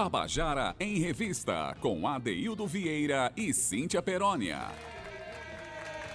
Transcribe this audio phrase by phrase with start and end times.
[0.00, 4.62] Tabajara em Revista, com Adeildo Vieira e Cíntia Perónia.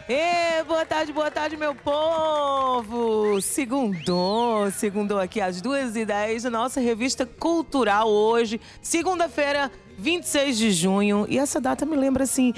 [0.10, 3.40] E boa tarde, boa tarde, meu povo!
[3.44, 11.28] Segundou, segundou aqui às duas e dez, nossa revista cultural hoje, segunda-feira, 26 de junho.
[11.30, 12.54] E essa data me lembra assim.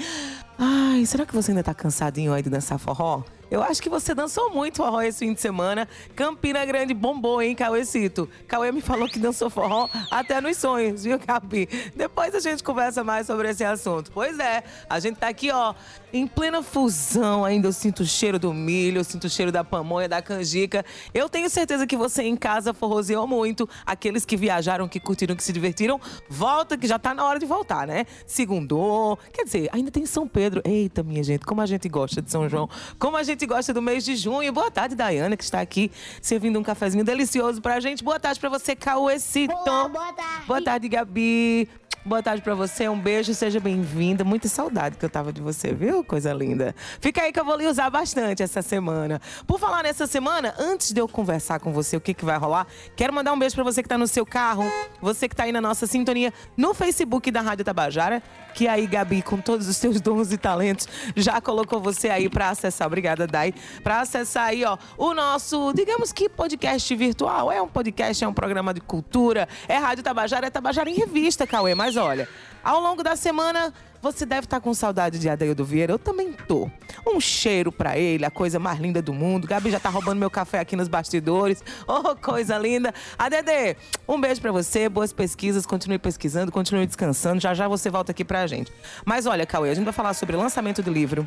[0.58, 3.22] Ai, será que você ainda tá cansadinho aí de dançar forró?
[3.50, 5.88] Eu acho que você dançou muito forró esse fim de semana.
[6.14, 8.28] Campina Grande bombou, hein, Cauêcito?
[8.46, 11.68] Cauê me falou que dançou forró até nos sonhos, viu, Capi?
[11.96, 14.10] Depois a gente conversa mais sobre esse assunto.
[14.12, 15.74] Pois é, a gente tá aqui, ó,
[16.12, 17.68] em plena fusão ainda.
[17.68, 20.84] Eu sinto o cheiro do milho, eu sinto o cheiro da pamonha, da canjica.
[21.14, 23.68] Eu tenho certeza que você em casa forroseou muito.
[23.86, 27.46] Aqueles que viajaram, que curtiram, que se divertiram, volta, que já tá na hora de
[27.46, 28.04] voltar, né?
[28.26, 29.18] Segundou.
[29.32, 30.60] Quer dizer, ainda tem São Pedro.
[30.64, 32.68] Eita, minha gente, como a gente gosta de São João.
[32.98, 34.52] Como a gente gente gosta do mês de junho.
[34.52, 38.02] Boa tarde, Dayana, que está aqui servindo um cafezinho delicioso pra gente.
[38.02, 39.54] Boa tarde pra você, Cauecito.
[39.54, 40.46] Boa, boa tarde.
[40.46, 41.68] Boa tarde, Gabi.
[42.08, 44.24] Boa tarde para você, um beijo, seja bem-vinda.
[44.24, 46.02] Muita saudade que eu tava de você, viu?
[46.02, 46.74] Coisa linda.
[47.02, 49.20] Fica aí que eu vou lhe usar bastante essa semana.
[49.46, 52.66] Por falar nessa semana, antes de eu conversar com você o que, que vai rolar,
[52.96, 54.64] quero mandar um beijo para você que tá no seu carro,
[55.02, 58.22] você que tá aí na nossa sintonia no Facebook da Rádio Tabajara,
[58.54, 62.48] que aí, Gabi, com todos os seus dons e talentos, já colocou você aí para
[62.48, 62.86] acessar.
[62.86, 63.52] Obrigada, Dai.
[63.84, 67.52] Para acessar aí, ó, o nosso, digamos que podcast virtual.
[67.52, 71.46] É um podcast, é um programa de cultura, é Rádio Tabajara, é Tabajara em revista,
[71.46, 71.74] Cauê.
[71.74, 72.28] Mas olha,
[72.62, 75.92] ao longo da semana você deve estar tá com saudade de Adeildo Vieira.
[75.92, 76.70] Eu também tô.
[77.06, 79.46] Um cheiro para ele, a coisa mais linda do mundo.
[79.46, 81.62] Gabi já tá roubando meu café aqui nos bastidores.
[81.86, 82.94] Oh, coisa linda.
[83.18, 83.76] Adede,
[84.06, 87.40] um beijo para você, boas pesquisas, continue pesquisando, continue descansando.
[87.40, 88.72] Já já você volta aqui pra gente.
[89.04, 91.26] Mas olha, Cauê, a gente vai falar sobre o lançamento do livro,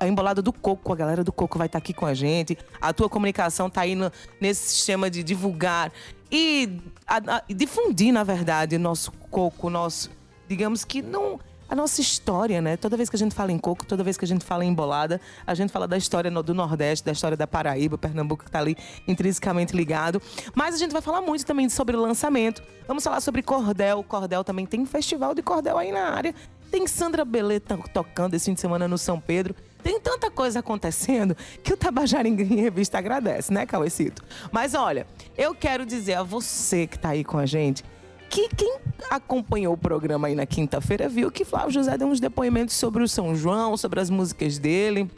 [0.00, 2.56] a embolada do Coco, a galera do Coco vai estar tá aqui com a gente.
[2.80, 5.92] A tua comunicação tá aí no, nesse sistema de divulgar
[6.30, 10.10] e a, a, difundir, na verdade, nosso coco, nosso,
[10.48, 12.76] digamos que não a nossa história, né?
[12.76, 14.68] Toda vez que a gente fala em coco, toda vez que a gente fala em
[14.68, 18.58] embolada, a gente fala da história do Nordeste, da história da Paraíba, Pernambuco que está
[18.58, 18.76] ali
[19.06, 20.20] intrinsecamente ligado.
[20.52, 22.60] Mas a gente vai falar muito também sobre lançamento.
[22.88, 24.02] Vamos falar sobre cordel.
[24.02, 26.34] Cordel também tem um festival de cordel aí na área.
[26.72, 29.54] Tem Sandra Belê tocando esse fim de semana no São Pedro.
[29.82, 34.22] Tem tanta coisa acontecendo que o Tabajara em Revista agradece, né, Cauecito?
[34.52, 37.84] Mas olha, eu quero dizer a você que está aí com a gente
[38.30, 38.78] que quem
[39.10, 43.08] acompanhou o programa aí na quinta-feira viu que Flávio José deu uns depoimentos sobre o
[43.08, 45.10] São João, sobre as músicas dele.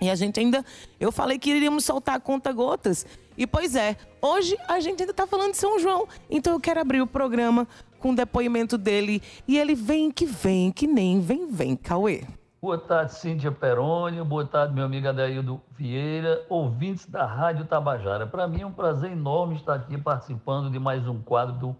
[0.00, 0.64] E a gente ainda.
[0.98, 3.06] Eu falei que iríamos soltar a conta gotas.
[3.38, 6.08] E pois é, hoje a gente ainda tá falando de São João.
[6.28, 7.68] Então eu quero abrir o programa
[8.00, 9.22] com o depoimento dele.
[9.46, 12.24] E ele vem que vem, que nem vem, vem, Cauê.
[12.62, 14.22] Boa tarde, Cíntia Perônio.
[14.22, 18.26] Boa tarde, meu amigo Adaildo Vieira, ouvintes da Rádio Tabajara.
[18.26, 21.76] Para mim é um prazer enorme estar aqui participando de mais um quadro do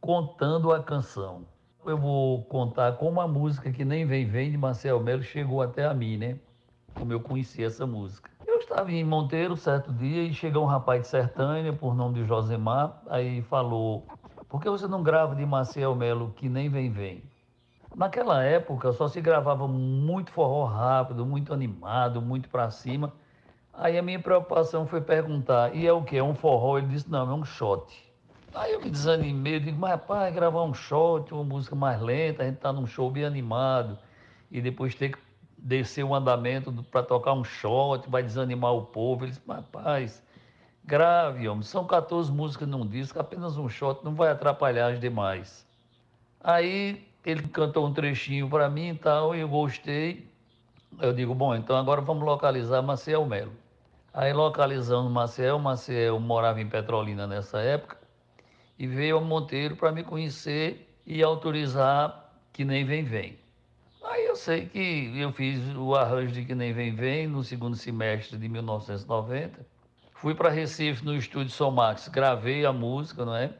[0.00, 1.44] contando a canção.
[1.84, 5.84] Eu vou contar como a música que nem vem vem de Marcel Melo chegou até
[5.84, 6.38] a mim, né?
[6.94, 8.30] Como eu conheci essa música.
[8.46, 12.24] Eu estava em Monteiro certo dia e chegou um rapaz de Sertânia, por nome de
[12.24, 14.06] Josemar, aí falou:
[14.48, 17.24] "Por que você não grava de Marcel Melo que nem vem vem?"
[17.94, 23.12] Naquela época só se gravava muito forró rápido, muito animado, muito para cima.
[23.74, 26.16] Aí a minha preocupação foi perguntar: "E é o que?
[26.16, 28.10] É um forró?" Ele disse: "Não, é um shot."
[28.54, 32.46] Aí eu me desanimei, digo, mas rapaz, gravar um shot, uma música mais lenta, a
[32.46, 33.96] gente tá num show bem animado,
[34.50, 35.18] e depois ter que
[35.56, 39.24] descer o andamento para tocar um shot, vai desanimar o povo.
[39.24, 40.22] Ele disse, rapaz,
[40.84, 45.64] grave, homem, são 14 músicas num disco, apenas um shot não vai atrapalhar as demais.
[46.42, 50.28] Aí ele cantou um trechinho para mim e tal, e eu gostei.
[51.00, 53.52] Eu digo, bom, então agora vamos localizar Maciel Melo.
[54.12, 57.96] Aí localizando Maciel, Maciel morava em Petrolina nessa época,
[58.78, 63.38] e veio a Monteiro para me conhecer e autorizar que nem vem vem.
[64.02, 67.76] Aí eu sei que eu fiz o arranjo de que nem vem vem no segundo
[67.76, 69.64] semestre de 1990.
[70.14, 73.54] Fui para Recife no estúdio Somax, gravei a música, não é?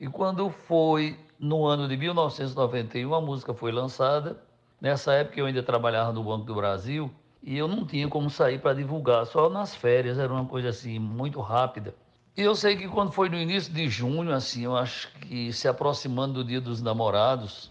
[0.00, 4.40] E quando foi no ano de 1991, a música foi lançada.
[4.80, 7.10] Nessa época eu ainda trabalhava no Banco do Brasil
[7.42, 10.98] e eu não tinha como sair para divulgar, só nas férias, era uma coisa assim
[10.98, 11.94] muito rápida.
[12.36, 15.66] E eu sei que quando foi no início de junho, assim, eu acho que se
[15.66, 17.70] aproximando do Dia dos Namorados,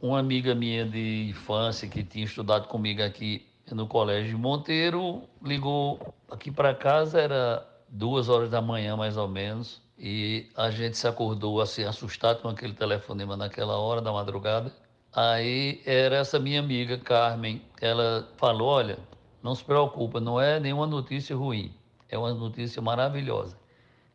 [0.00, 6.50] uma amiga minha de infância que tinha estudado comigo aqui no Colégio Monteiro ligou aqui
[6.50, 11.60] para casa, era duas horas da manhã mais ou menos, e a gente se acordou
[11.60, 14.72] assim assustado com aquele telefonema naquela hora da madrugada.
[15.12, 18.98] Aí era essa minha amiga Carmen, ela falou: "Olha,
[19.42, 21.74] não se preocupa, não é nenhuma notícia ruim,
[22.08, 23.56] é uma notícia maravilhosa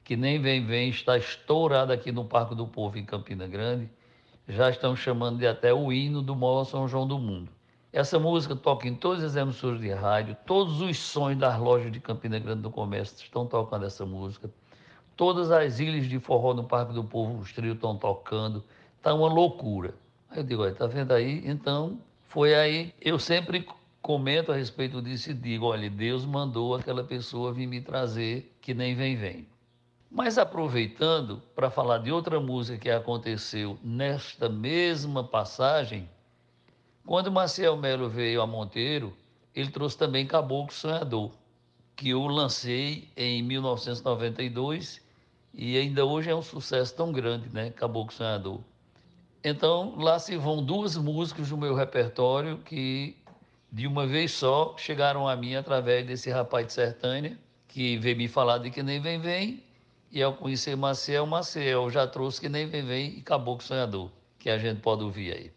[0.03, 3.89] que nem vem vem está estourada aqui no Parque do Povo em Campina Grande,
[4.47, 7.49] já estão chamando de até o hino do maior São João do mundo.
[7.91, 11.99] Essa música toca em todas as emissoras de rádio, todos os sons das lojas de
[11.99, 14.49] Campina Grande do Comércio estão tocando essa música.
[15.15, 18.63] Todas as ilhas de forró no Parque do Povo, os trios estão tocando.
[18.97, 19.93] Está uma loucura.
[20.29, 21.43] Aí eu digo, olha, tá vendo aí?
[21.45, 22.93] Então, foi aí.
[22.99, 23.67] Eu sempre
[24.01, 28.73] comento a respeito disso e digo, olha, Deus mandou aquela pessoa vir me trazer que
[28.73, 29.47] nem vem, vem.
[30.09, 36.09] Mas aproveitando para falar de outra música que aconteceu nesta mesma passagem,
[37.05, 39.13] quando Marcel Melo veio a Monteiro,
[39.55, 41.31] ele trouxe também Caboclo Sonhador,
[41.95, 45.02] que eu lancei em 1992
[45.53, 47.69] e ainda hoje é um sucesso tão grande, né?
[47.69, 48.59] Caboclo Sonhador.
[49.43, 53.15] Então, lá se vão duas músicas do meu repertório que,
[53.71, 58.27] de uma vez só, chegaram a mim através desse rapaz de Sertânia, que veio me
[58.27, 59.63] falar de Que Nem Vem Vem,
[60.11, 64.09] e ao conhecer Maciel, Maciel já trouxe Que Nem Vem Vem e Caboclo Sonhador,
[64.39, 65.51] que a gente pode ouvir aí.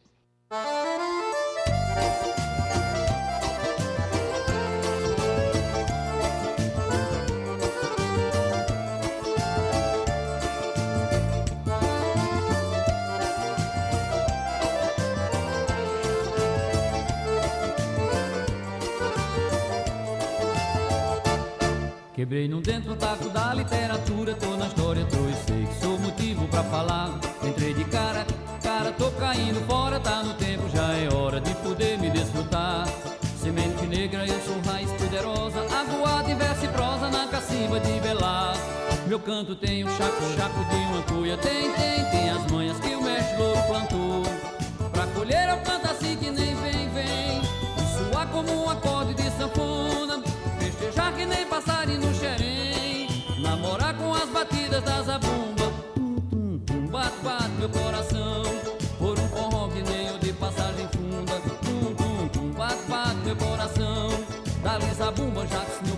[22.16, 25.98] Quebrei num dentro um taco da literatura, tô na história, tô e sei que sou
[25.98, 27.10] motivo pra falar.
[27.42, 28.24] Entrei de cara,
[28.62, 32.88] cara, tô caindo fora, tá no tempo, já é hora de poder me desfrutar.
[33.38, 38.54] Semente negra, eu sou raiz poderosa, aguada e prosa na cacimba de velar.
[39.06, 42.94] Meu canto tem o chaco, chaco de uma cuia, tem, tem, tem as manhas que
[42.94, 44.22] o mestre louro plantou.
[44.90, 49.30] Pra colher eu canto assim que nem vem, vem, e soar como um acorde de
[49.32, 50.22] sanfona.
[50.58, 51.75] Festejar que nem passarinho
[54.46, 58.42] batidas da zabumba Tum, tum, tum, bate, bate meu coração
[58.98, 61.40] Por um forró que nem o de passagem funda.
[61.62, 64.08] Tum, tum, tum, bate, bate meu coração
[64.62, 65.95] Dali zabumba, jatos no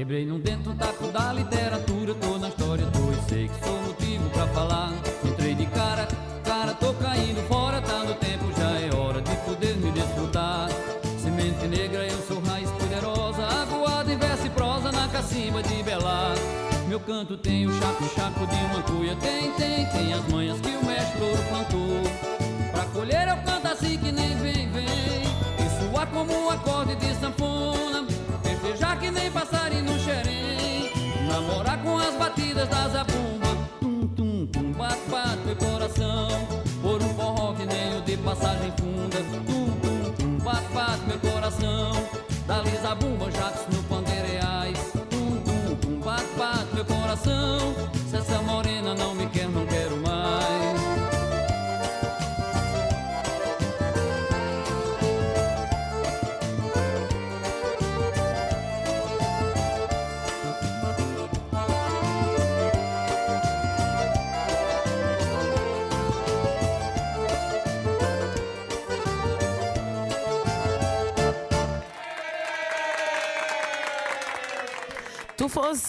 [0.00, 3.82] Quebrei num dentro um taco da literatura, tô na história, tô e sei que sou
[3.82, 4.94] motivo pra falar.
[5.22, 6.08] Entrei de cara,
[6.42, 10.70] cara, tô caindo fora, tá no tempo, já é hora de poder me desfrutar.
[11.22, 16.34] Semente negra, eu sou raiz poderosa, aguada em verso e prosa na cacimba de belar.
[16.88, 20.68] Meu canto tem o chaco, chaco de uma cuia, tem, tem, tem as manhas que
[20.68, 22.70] o mestre ouro plantou.
[22.72, 27.14] Pra colher eu canto assim que nem vem, vem, e soar como um acorde de
[27.16, 27.39] sanfona.
[29.00, 30.92] Que nem passarinho no xerém.
[31.26, 33.48] Namorar com as batidas da zabumba.
[33.80, 36.28] Tum, tum, tum, bate, bate meu coração.
[36.82, 39.16] Por um forró que nem o de passagem funda.
[39.46, 41.92] Tum, tum, tum, bate, bate meu coração.
[42.46, 47.74] Dali zabumba, jatos no pandeireais Tum, tum, tum, bate, bate meu coração.
[48.10, 49.59] Se essa morena não me quer, mais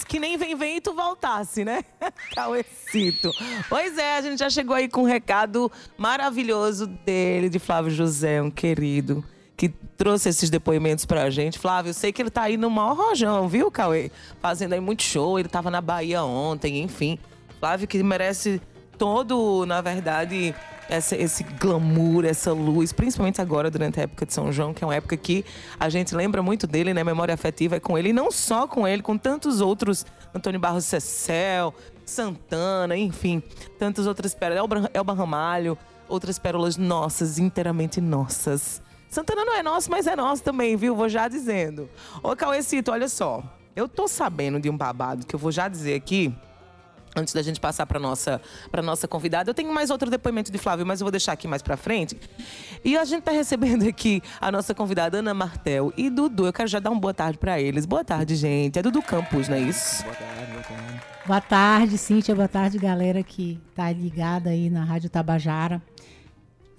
[0.06, 1.84] Que nem vem, tu voltasse, né?
[2.34, 3.30] Cauecito.
[3.68, 8.40] Pois é, a gente já chegou aí com um recado maravilhoso dele, de Flávio José,
[8.40, 9.24] um querido,
[9.56, 11.58] que trouxe esses depoimentos pra gente.
[11.58, 14.10] Flávio, eu sei que ele tá aí no maior rojão, viu, Cauê?
[14.40, 17.18] Fazendo aí muito show, ele tava na Bahia ontem, enfim.
[17.58, 18.60] Flávio que merece
[18.98, 20.54] todo, na verdade,
[20.92, 24.86] essa, esse glamour, essa luz, principalmente agora durante a época de São João, que é
[24.86, 25.42] uma época que
[25.80, 27.02] a gente lembra muito dele, né?
[27.02, 30.84] Memória afetiva é com ele, e não só com ele, com tantos outros, Antônio Barros
[30.84, 33.42] Cecel, Santana, enfim,
[33.78, 38.82] tantas outras pérolas, Elba, Ramalho, outras pérolas nossas, inteiramente nossas.
[39.08, 40.94] Santana não é nosso, mas é nosso também, viu?
[40.94, 41.88] Vou já dizendo.
[42.22, 43.42] Ô, Cauecito, olha só.
[43.74, 46.34] Eu tô sabendo de um babado que eu vou já dizer aqui,
[47.16, 48.40] antes da gente passar para nossa
[48.70, 49.50] para nossa convidada.
[49.50, 52.18] Eu tenho mais outro depoimento de Flávio, mas eu vou deixar aqui mais para frente.
[52.84, 56.46] E a gente está recebendo aqui a nossa convidada Ana Martel e Dudu.
[56.46, 57.84] Eu quero já dar uma boa tarde para eles.
[57.86, 58.78] Boa tarde, gente.
[58.78, 60.02] É Dudu Campos, não é isso?
[60.04, 61.02] Boa tarde, boa tarde.
[61.26, 62.34] Boa tarde, Cíntia.
[62.34, 65.80] Boa tarde, galera que tá ligada aí na Rádio Tabajara.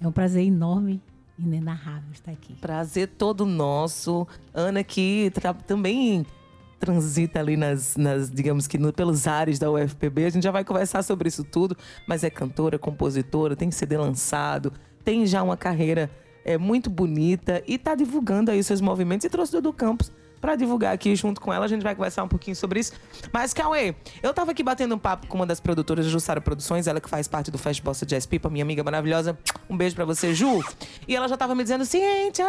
[0.00, 1.00] É um prazer enorme
[1.38, 2.52] inenarrável estar aqui.
[2.54, 4.26] Prazer todo nosso.
[4.52, 6.26] Ana que tra- também
[6.84, 10.26] transita ali nas, nas digamos que no- pelos ares da UFPB.
[10.26, 11.74] A gente já vai conversar sobre isso tudo,
[12.06, 14.70] mas é cantora, compositora, tem CD lançado,
[15.02, 16.10] tem já uma carreira
[16.44, 20.92] é, muito bonita e está divulgando aí seus movimentos e trouxe Dudu Campos para divulgar
[20.92, 21.64] aqui junto com ela.
[21.64, 22.92] A gente vai conversar um pouquinho sobre isso.
[23.32, 27.00] Mas, Cauê, eu tava aqui batendo um papo com uma das produtoras, Jussara Produções, ela
[27.00, 29.38] que faz parte do Fast Bossa Jazz Pipa, minha amiga maravilhosa.
[29.70, 30.62] Um beijo para você, Ju.
[31.08, 32.44] E ela já tava me dizendo, Cíntia,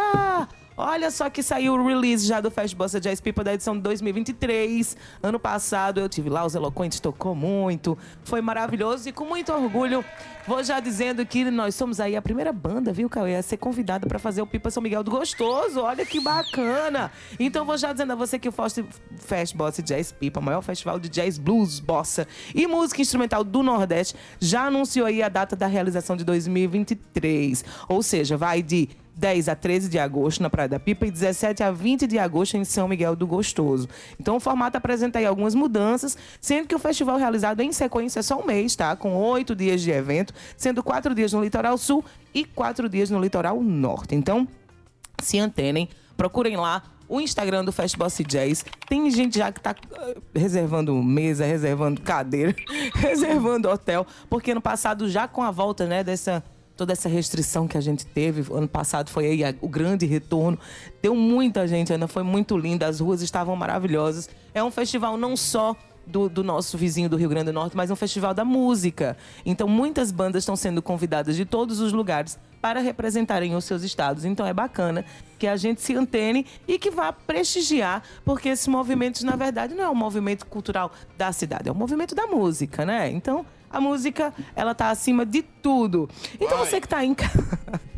[0.76, 3.82] olha só que saiu o release já do Fast Bossa Jazz Pipa da edição de
[3.82, 4.96] 2023.
[5.22, 7.96] Ano passado eu tive lá, os Eloquentes tocou muito.
[8.24, 10.04] Foi maravilhoso e com muito orgulho
[10.46, 14.06] vou já dizendo que nós somos aí a primeira banda, viu, Cauê, a ser convidada
[14.06, 15.80] para fazer o Pipa São Miguel do Gostoso.
[15.80, 17.10] Olha que bacana.
[17.38, 21.08] Então vou já dizendo a você que o Fast, Bossa Jazz Pipa, maior festival de
[21.08, 26.16] jazz, blues, bossa e música instrumental do Nordeste, já anunciou aí a data da realização
[26.16, 27.64] de 2023.
[27.88, 31.62] Ou seja, vai de 10 a 13 de agosto na Praia da Pipa e 17
[31.62, 33.88] a 20 de agosto em São Miguel do Gostoso.
[34.20, 38.22] Então o formato apresenta aí algumas mudanças, sendo que o festival realizado em sequência é
[38.22, 38.94] só um mês, tá?
[38.94, 42.04] Com oito dias de evento, sendo quatro dias no litoral sul
[42.34, 44.14] e quatro dias no litoral norte.
[44.14, 44.46] Então,
[45.22, 48.64] se antenem, procurem lá o Instagram do Fast Boss Jazz.
[48.88, 52.54] Tem gente já que tá eh, reservando mesa, reservando cadeira,
[52.94, 56.42] reservando hotel, porque ano passado já com a volta, né, dessa
[56.76, 60.58] toda essa restrição que a gente teve, ano passado foi aí a- o grande retorno.
[61.02, 64.28] Deu muita gente, Ana, foi muito linda, as ruas estavam maravilhosas.
[64.52, 65.74] É um festival não só
[66.06, 69.16] do, do nosso vizinho do Rio Grande do Norte, mas um festival da música.
[69.44, 74.24] Então, muitas bandas estão sendo convidadas de todos os lugares para representarem os seus estados.
[74.24, 75.04] Então, é bacana
[75.38, 79.82] que a gente se antene e que vá prestigiar, porque esse movimento, na verdade, não
[79.84, 83.10] é um movimento cultural da cidade, é um movimento da música, né?
[83.10, 86.08] Então, a música, ela tá acima de tudo.
[86.40, 87.46] Então, você que tá em casa.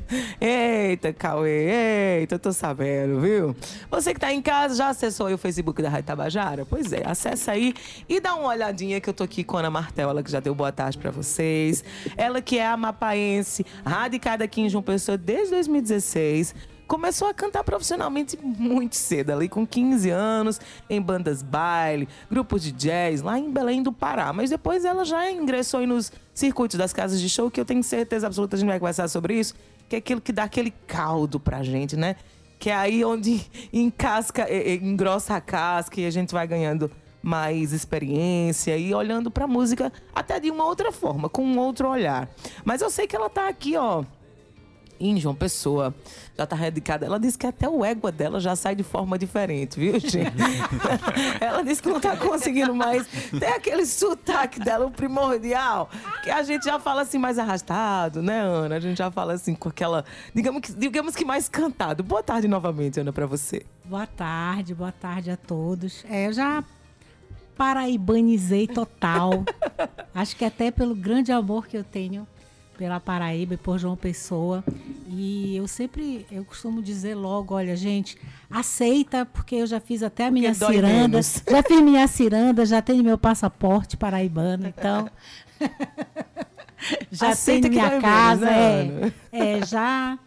[0.40, 3.54] Eita, Cauê, eita, eu tô sabendo, viu?
[3.90, 6.64] Você que tá em casa, já acessou aí o Facebook da Rádio Tabajara?
[6.64, 7.74] Pois é, acessa aí
[8.08, 10.40] e dá uma olhadinha que eu tô aqui com a Ana Martel, ela que já
[10.40, 11.84] deu boa tarde pra vocês.
[12.16, 16.54] Ela que é amapaense, radicada aqui em João Pessoa desde 2016.
[16.88, 22.72] Começou a cantar profissionalmente muito cedo, ali com 15 anos, em bandas baile, grupos de
[22.72, 24.32] jazz, lá em Belém do Pará.
[24.32, 28.26] Mas depois ela já ingressou nos circuitos das casas de show, que eu tenho certeza
[28.26, 29.54] absoluta, a gente vai conversar sobre isso,
[29.86, 32.16] que é aquilo que dá aquele caldo pra gente, né?
[32.58, 36.90] Que é aí onde encasca, engrossa a casca e a gente vai ganhando
[37.22, 42.30] mais experiência e olhando pra música até de uma outra forma, com um outro olhar.
[42.64, 44.04] Mas eu sei que ela tá aqui, ó,
[45.00, 45.94] em João Pessoa.
[46.36, 47.04] Já tá radicada.
[47.04, 50.18] Ela disse que até o égua dela já sai de forma diferente, viu, gente?
[51.40, 53.06] ela disse que não tá conseguindo mais
[53.38, 55.90] ter aquele sotaque dela, o primordial,
[56.22, 58.76] que a gente já fala assim mais arrastado, né, Ana?
[58.76, 62.02] A gente já fala assim com aquela, digamos que, digamos que mais cantado.
[62.02, 63.64] Boa tarde novamente, Ana, pra você.
[63.84, 66.04] Boa tarde, boa tarde a todos.
[66.08, 66.62] É, eu já
[67.56, 69.44] paraibanizei total.
[70.14, 72.26] Acho que até pelo grande amor que eu tenho
[72.78, 74.62] pela Paraíba e por João Pessoa.
[75.08, 78.16] E eu sempre, eu costumo dizer logo, olha, gente,
[78.48, 81.18] aceita, porque eu já fiz até a minha ciranda.
[81.50, 85.10] Já fiz minha ciranda, já tenho meu passaporte paraibano, então.
[87.10, 90.18] já Aceita tenho minha casa, menos, né, é, é, já,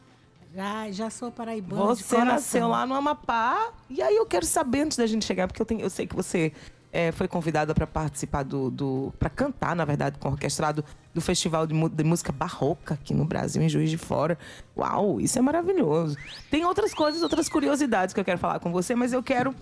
[0.53, 3.72] já, já sou paraibana Você nasceu lá no Amapá.
[3.89, 6.15] E aí eu quero saber antes da gente chegar, porque eu, tenho, eu sei que
[6.15, 6.51] você
[6.91, 8.69] eh, foi convidada para participar do.
[8.69, 10.83] do para cantar, na verdade, com o orquestrado
[11.13, 14.38] do Festival de, de Música Barroca aqui no Brasil, em Juiz de Fora.
[14.77, 16.17] Uau, isso é maravilhoso.
[16.50, 19.55] Tem outras coisas, outras curiosidades que eu quero falar com você, mas eu quero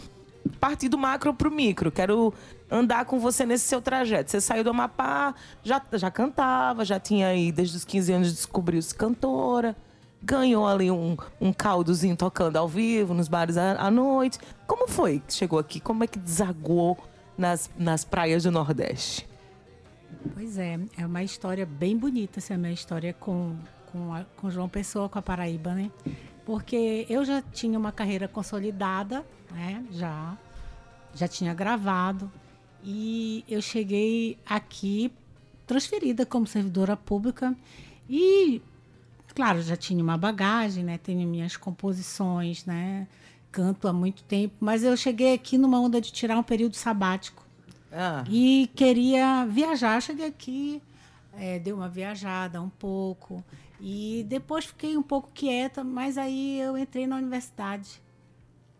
[0.59, 1.91] partir do macro pro micro.
[1.91, 2.33] Quero
[2.69, 4.31] andar com você nesse seu trajeto.
[4.31, 8.93] Você saiu do Amapá, já, já cantava, já tinha aí, desde os 15 anos, descobriu-se
[8.93, 9.75] cantora
[10.21, 14.37] ganhou ali um, um caldozinho tocando ao vivo nos bares à, à noite.
[14.67, 15.79] Como foi que chegou aqui?
[15.79, 16.97] Como é que desaguou
[17.39, 19.27] nas, nas praias do Nordeste?
[20.33, 23.55] Pois é, é uma história bem bonita essa minha história com,
[23.91, 25.89] com, a, com João Pessoa, com a Paraíba, né?
[26.45, 29.85] Porque eu já tinha uma carreira consolidada, né?
[29.91, 30.37] Já,
[31.15, 32.29] já tinha gravado.
[32.83, 35.11] E eu cheguei aqui
[35.65, 37.55] transferida como servidora pública
[38.09, 38.61] e,
[39.33, 40.97] claro, já tinha uma bagagem, né?
[40.97, 43.07] Tenho minhas composições, né?
[43.51, 47.43] Canto há muito tempo, mas eu cheguei aqui numa onda de tirar um período sabático.
[47.91, 50.81] Ah, E queria viajar, cheguei aqui,
[51.33, 53.43] é, dei uma viajada um pouco.
[53.81, 58.01] E depois fiquei um pouco quieta, mas aí eu entrei na universidade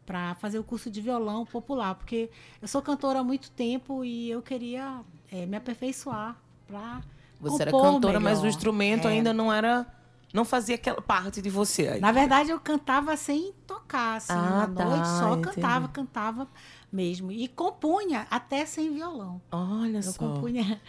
[0.06, 2.30] para fazer o curso de violão popular, porque
[2.62, 6.36] eu sou cantora há muito tempo e eu queria é, me aperfeiçoar
[6.68, 7.02] para
[7.40, 9.12] você era cantora, mas o instrumento É.
[9.12, 9.86] ainda não era
[10.34, 12.00] Não fazia aquela parte de você aí.
[12.00, 15.56] Na verdade, eu cantava sem tocar, assim, Ah, à tá, noite, só entendi.
[15.56, 16.48] cantava, cantava
[16.92, 17.32] mesmo.
[17.32, 19.42] E compunha até sem violão.
[19.52, 20.20] Olha Eu só.
[20.20, 20.80] compunha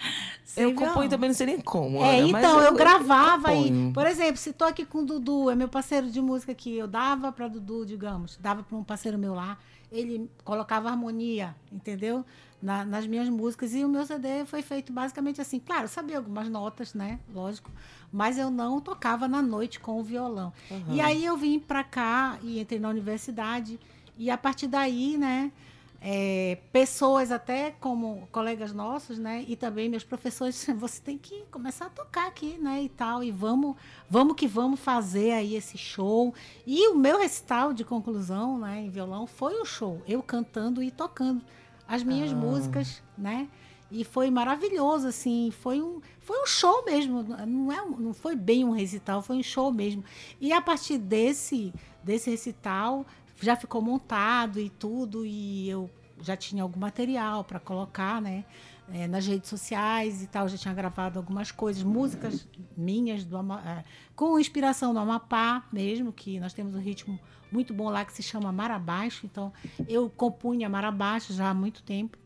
[0.45, 0.89] sem Eu violão.
[0.89, 2.03] componho também, não sei nem como.
[2.05, 3.91] É, mas então, eu, gravava componho.
[3.91, 6.77] e, por exemplo, se tô aqui com o Dudu, é meu parceiro de música aqui,
[6.77, 9.57] eu dava para Dudu, digamos, dava para um parceiro meu lá,
[9.91, 12.25] ele colocava harmonia, entendeu?
[12.63, 15.59] Na- nas minhas músicas e o meu CD foi feito basicamente assim.
[15.59, 17.19] Claro, eu sabia algumas notas, né?
[17.33, 17.71] Lógico,
[18.13, 20.53] mas eu não tocava na noite com o violão.
[20.89, 23.79] E aí eu vim para cá e entrei na universidade
[24.19, 25.53] e a partir daí, né?
[26.01, 31.87] é, pessoas até como colegas nossos, né, e também meus professores, você tem que começar
[31.87, 33.77] a tocar aqui, né, e tal, e vamos,
[34.09, 36.35] vamos que vamos fazer aí esse show.
[36.67, 40.91] E o meu recital de conclusão, né, em violão foi o show, eu cantando e
[40.91, 41.43] tocando
[41.87, 43.49] as minhas músicas, né?
[43.91, 48.65] E foi maravilhoso, assim, foi um, foi um show mesmo, não, é, não foi bem
[48.65, 50.05] um recital, foi um show mesmo.
[50.41, 53.05] E a partir desse, desse recital,
[53.41, 55.91] já ficou montado e tudo, e eu
[56.23, 58.45] já tinha algum material para colocar, né?
[58.93, 63.85] eh, nas redes sociais e tal, já tinha gravado algumas coisas, músicas minhas do eh,
[64.15, 67.19] com inspiração do Amapá mesmo, que nós temos um ritmo
[67.51, 69.53] muito bom lá que se chama Mar Abaixo, então
[69.89, 72.19] eu compunha Mar Abaixo já há muito tempo.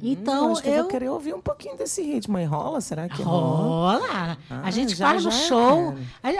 [0.00, 2.44] Então, acho que eu eu vou querer ouvir um pouquinho desse ritmo aí.
[2.44, 2.80] Rola?
[2.80, 3.98] Será que rola?
[3.98, 4.38] Rola!
[4.50, 5.94] Ah, a gente já, o eu show.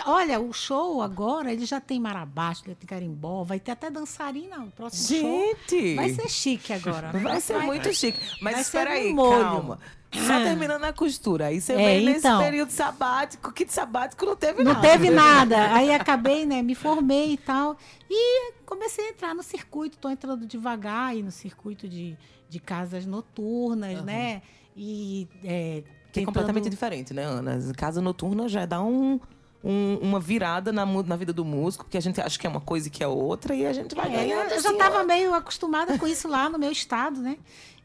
[0.06, 4.59] Olha, o show agora, ele já tem marabaixo, ele tem carimbó, vai ter até dançarina
[4.59, 5.30] no próximo show.
[5.30, 5.94] Gente!
[5.94, 7.12] Vai ser chique agora.
[7.12, 7.21] né?
[7.21, 8.18] Vai ser muito chique.
[8.40, 9.78] Mas vai espera ser aí, calma.
[10.21, 11.47] Só terminando a costura.
[11.47, 12.40] Aí você É, vem nesse então.
[12.40, 14.88] período sabático, que de sabático não teve Não nada.
[14.88, 15.73] teve nada.
[15.75, 16.62] Aí acabei, né?
[16.62, 17.76] Me formei e tal.
[18.11, 19.97] E comecei a entrar no circuito.
[19.99, 22.16] Tô entrando devagar aí no circuito de,
[22.49, 24.42] de casas noturnas, né?
[24.76, 25.26] E.
[25.45, 27.59] É, Que é completamente diferente, né, Ana?
[27.76, 29.19] Casa noturna já dá um,
[29.64, 32.61] um- uma virada na, na vida do músico, porque a gente acha que é uma
[32.61, 34.42] coisa e que é outra, e a gente vai É, eu, ganhando.
[34.50, 35.04] eu já assim, estava ó.
[35.04, 37.37] meio acostumada com isso lá no meu estado, né?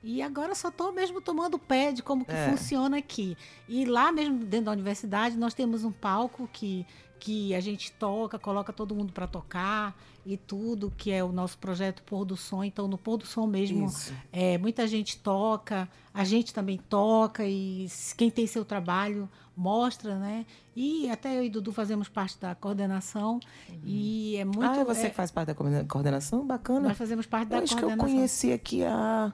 [0.09, 2.49] E agora só estou mesmo tomando pé de como que É.
[2.49, 3.35] funciona aqui.
[3.67, 6.85] E lá mesmo dentro da universidade nós temos um palco que,
[7.19, 9.93] que a gente toca, coloca todo mundo para tocar
[10.25, 12.63] e tudo, que é o nosso projeto Pôr do Som.
[12.63, 13.85] Então no Pôr do Som mesmo
[14.31, 20.45] é, muita gente toca, a gente também toca e quem tem seu trabalho mostra, né?
[20.73, 23.39] E até eu e Dudu fazemos parte da coordenação
[23.83, 24.63] e é muito...
[24.63, 26.45] ah, você é- que faz parte da coordena- coordenação?
[26.47, 26.87] Bacana.
[26.89, 28.15] nós fazemos parte da Eu acho que eu coordenação.
[28.15, 29.33] conheci aqui a,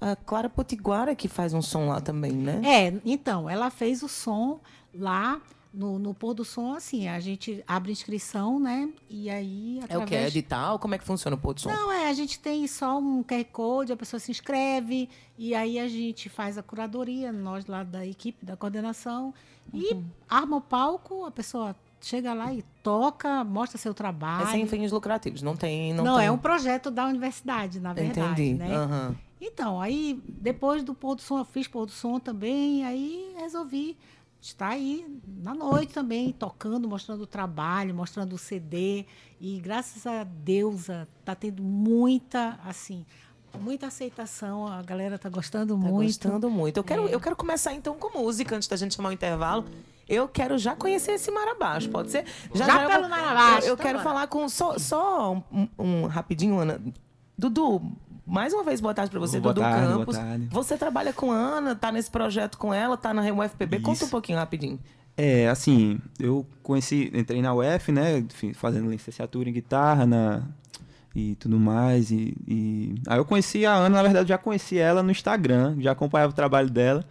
[0.00, 2.60] a Clara Potiguara, que faz um som lá também, né?
[2.64, 4.60] É, então, ela fez o som
[4.94, 5.40] lá
[5.72, 8.88] no, no pôr do som, assim, a gente abre inscrição, né?
[9.10, 9.92] E aí, É o que?
[9.92, 10.26] É através...
[10.28, 10.78] edital?
[10.78, 11.70] Como é que funciona o pôr do som?
[11.70, 15.78] Não, é, a gente tem só um QR Code, a pessoa se inscreve, e aí
[15.78, 19.34] a gente faz a curadoria, nós lá da equipe da coordenação,
[19.72, 20.04] e Uhum.
[20.28, 24.46] arma o palco, a pessoa chega lá e toca, mostra seu É trabalho.
[24.50, 25.92] sem fins lucrativos, não tem...
[25.92, 26.26] Não, Não, tem...
[26.26, 28.54] é um projeto da universidade, na verdade, Entendi.
[28.54, 28.74] né?
[28.74, 29.16] aham.
[29.40, 33.96] Então, aí depois do pôr do som, eu fiz pôr do som também, aí resolvi
[34.40, 39.04] estar aí na noite também, tocando, mostrando o trabalho, mostrando o CD.
[39.40, 43.04] E graças a Deus, ah, tá tendo muita, assim,
[43.60, 46.06] muita aceitação, a galera tá gostando Tá muito.
[46.06, 46.76] gostando muito.
[46.78, 47.14] Eu quero, É.
[47.14, 49.64] eu quero começar então com música, antes da gente chamar o intervalo.
[50.08, 52.24] Eu quero já conhecer esse Mar Abaixo, pode ser?
[52.54, 54.04] Já eu pelo vou- Mar Abaixo, Eu, eu quero bora.
[54.04, 56.80] falar com só, só um, um rapidinho, Ana.
[57.36, 57.82] Dudu,
[58.26, 60.16] mais uma vez, boa tarde pra você, Boa Dudu tarde, boa Campos.
[60.16, 60.48] tarde.
[60.50, 63.78] Você trabalha com a Ana, tá nesse projeto com ela, tá na UFPB.
[63.78, 64.08] Conta um Isso.
[64.10, 64.78] pouquinho rapidinho.
[65.16, 70.42] É, assim, eu conheci, entrei na UF, né, fazendo licenciatura em guitarra na,
[71.14, 75.02] e tudo mais, e, e- aí eu conheci a Ana, na verdade já conheci ela
[75.02, 77.02] no Instagram, já acompanhava o trabalho dela,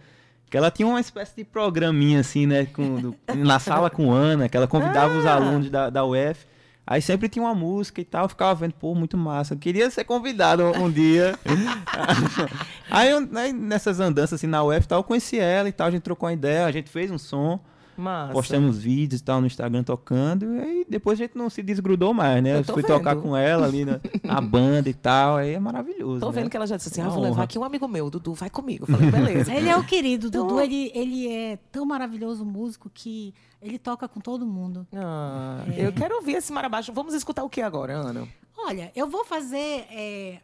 [0.48, 4.48] que ela tinha uma espécie de programinha, assim, né, com, do- na sala com Ana,
[4.48, 5.34] que ela convidava os Ah!
[5.34, 6.46] alunos da, da UF,
[6.86, 9.90] aí sempre tinha uma música e tal, eu ficava vendo, pô, muito massa, eu queria
[9.90, 11.36] ser convidado um, dia.
[12.90, 15.88] aí, eu, aí nessas andanças, assim, na UF e tal, eu conheci ela e tal,
[15.88, 17.60] a gente trocou uma ideia, a gente fez um som,
[17.96, 18.32] Massa.
[18.32, 22.12] postamos vídeos e tal no Instagram tocando, e aí depois a gente não se desgrudou
[22.14, 22.52] mais, né?
[22.52, 23.22] Eu Eu fui tocar vendo.
[23.22, 26.20] com ela ali na, na banda e tal, aí é maravilhoso.
[26.20, 26.32] Tô né?
[26.40, 28.34] vendo que ela já disse assim: ah, Uma vou levar aqui um amigo meu, Dudu,
[28.34, 28.84] vai comigo.
[28.88, 29.52] Eu falei, beleza.
[29.54, 33.32] Ele é o querido, Então- Dudu, ele, ele é tão maravilhoso músico que
[33.62, 34.86] ele toca com todo mundo.
[34.94, 35.86] Ah, É.
[35.86, 36.92] Eu quero ouvir esse Mar Abaixo.
[36.92, 38.28] Vamos escutar o que agora, Ana?
[38.58, 40.38] Olha, eu vou fazer é,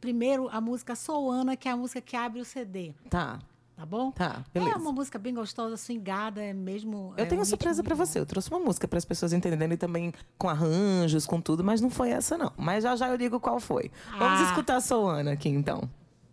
[0.00, 3.38] primeiro a música Sou Ana, que é a música que abre o CD, Tá,
[3.78, 4.10] tá bom?
[4.10, 4.76] tá, É beleza.
[4.78, 7.14] uma música bem gostosa, swingada, é mesmo.
[7.16, 8.18] Eu é tenho um uma surpresa muito você.
[8.18, 11.88] Eu trouxe uma música para as pessoas entenderem também com arranjos, com tudo, mas não
[11.88, 12.52] foi essa não.
[12.56, 13.90] Mas já já eu digo qual foi.
[14.18, 14.44] Vamos Ah.
[14.48, 15.88] escutar a Soana aqui então.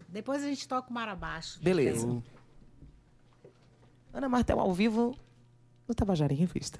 [0.10, 1.60] Depois a gente toca o Mar Abaixo.
[1.62, 2.22] Beleza.
[4.12, 5.16] Ana Martel ao vivo
[5.88, 6.80] no Tabajara em Revista.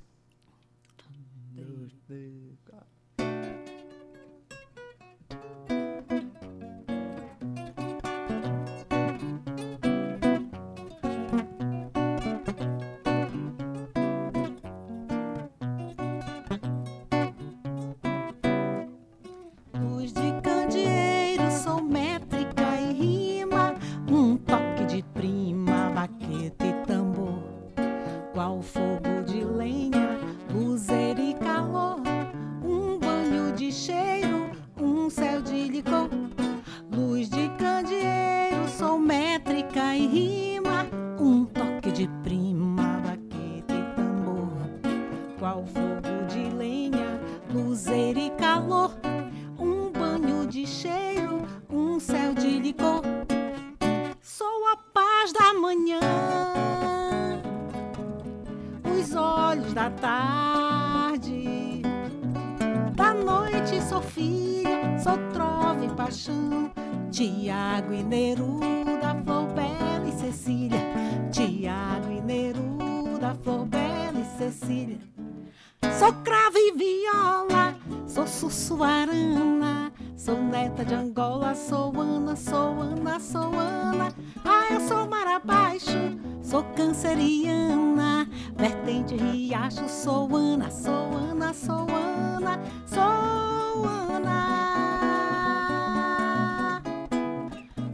[28.56, 30.18] ao fogo de lenha,
[30.50, 32.00] luzer e calor,
[32.64, 36.10] um banho de cheiro, um céu de licor,
[36.90, 40.88] luz de candeeiro, sométrica e rima,
[41.20, 44.58] um toque de prima, baqueta e tambor,
[45.38, 45.95] qual for
[59.86, 61.82] da tarde,
[62.96, 66.72] da noite, Sofia, sou trova e paixão,
[67.12, 70.80] Tiago e Neruda, Flor Bela e Cecília,
[71.32, 74.98] Tiago e Neruda, Flor Bela e Cecília.
[76.00, 77.76] Sou cravo e viola,
[78.08, 79.85] sou sussuarana.
[80.26, 84.12] Sou neta de Angola, sou Ana, sou Ana, sou Ana.
[84.44, 88.28] Ah, eu sou mar abaixo, sou canceriana.
[88.58, 94.42] Vertente riacho, sou Ana, sou Ana, sou Ana, sou Ana.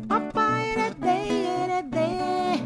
[0.07, 2.63] Papai heredei, heredei.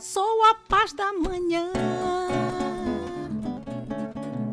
[0.00, 1.72] Sou a paz da manhã,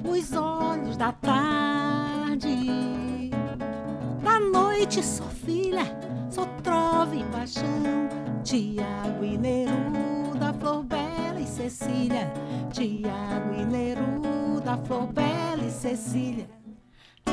[0.10, 3.01] os olhos da tarde
[5.00, 5.86] sou filha,
[6.30, 8.10] sou trova e paixão.
[8.44, 12.34] Tiago e Neruda, Flor Bela e Cecília.
[12.74, 16.50] Tiago e Neruda, Flor Bela e Cecília.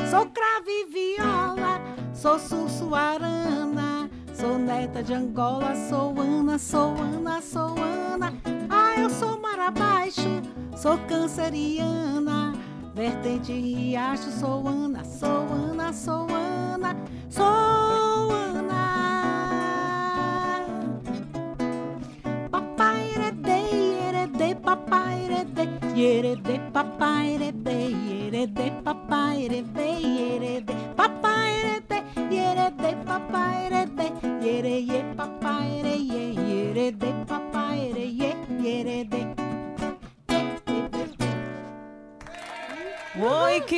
[0.09, 1.81] Sou cravo e viola,
[2.13, 4.09] sou sussuarana.
[4.33, 8.33] Sou neta de Angola, sou Ana, sou Ana, sou Ana.
[8.69, 10.41] Ah, eu sou mar abaixo,
[10.77, 12.53] sou canceriana.
[12.95, 16.48] Vertente riacho, sou Ana, sou Ana, sou Ana.
[17.29, 17.45] so
[18.29, 18.69] will
[22.51, 24.23] Papa ere
[24.63, 25.29] papa papa
[28.85, 29.29] papa
[30.95, 31.23] papa
[39.01, 39.28] ye.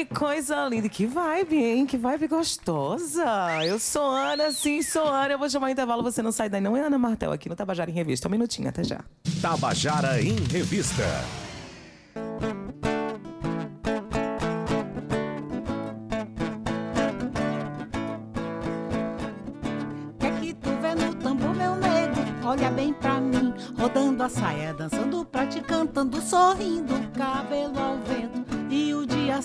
[0.05, 0.89] Coisa linda.
[0.89, 1.85] Que vibe, hein?
[1.85, 3.25] Que vibe gostosa.
[3.65, 5.33] Eu sou Ana, sim, sou Ana.
[5.33, 6.61] Eu vou chamar o intervalo, você não sai daí.
[6.61, 8.27] Não é Ana Martel aqui no Tabajara em Revista.
[8.27, 8.99] Um minutinho, até já.
[9.41, 11.03] Tabajara em Revista.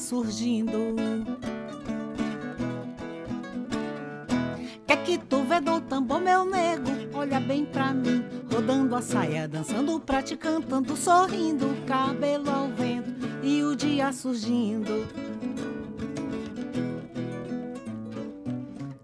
[0.06, 0.94] Surgindo.
[4.86, 6.86] Quer que tu vê do tambor, meu nego?
[7.12, 13.10] Olha bem pra mim, rodando a saia, dançando, praticando, sorrindo, cabelo ao vento
[13.42, 15.08] e o dia surgindo.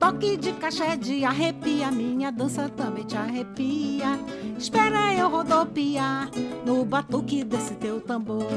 [0.03, 4.19] Toque de caché de arrepia, minha dança também te arrepia.
[4.59, 6.29] Espera eu rodopiar
[6.67, 8.51] no batuque desse teu tambor.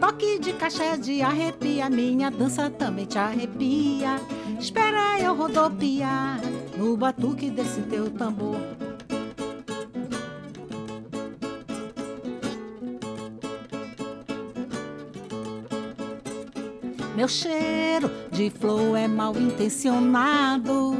[0.00, 4.18] Toque de caché de arrepia, minha dança também te arrepia.
[4.58, 6.40] Espera eu rodopiar
[6.78, 8.56] no batuque desse teu tambor.
[17.14, 17.28] Meu
[17.94, 20.96] cheiro de flor é mal intencionado.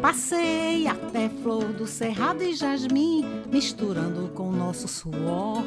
[0.00, 5.64] Passei até flor do cerrado e jasmim, misturando com nosso suor.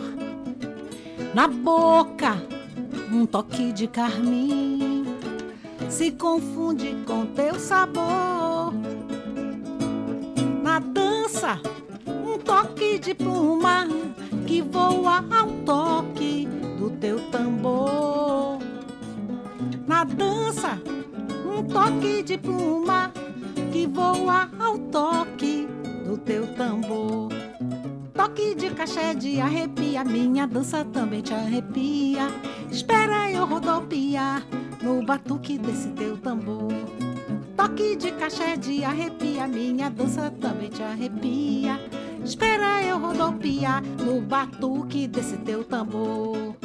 [1.33, 2.41] Na boca,
[3.11, 5.05] um toque de carmim
[5.89, 8.73] se confunde com teu sabor.
[10.63, 11.59] Na dança,
[12.07, 13.87] um toque de pluma
[14.45, 16.47] que voa ao toque
[16.79, 18.66] do teu tambor
[19.87, 20.77] na dança,
[21.45, 23.11] um toque de pluma
[23.71, 25.67] que voa ao toque
[26.05, 27.29] do teu tambor.
[28.13, 32.27] Toque de caché de arrepia, minha dança também te arrepia.
[32.69, 34.43] Espera eu rodopiar
[34.81, 36.73] no batuque desse teu tambor.
[37.55, 41.79] Toque de caché de arrepia, minha dança também te arrepia.
[42.23, 46.57] Espera eu rodopiar no batuque desse teu tambor.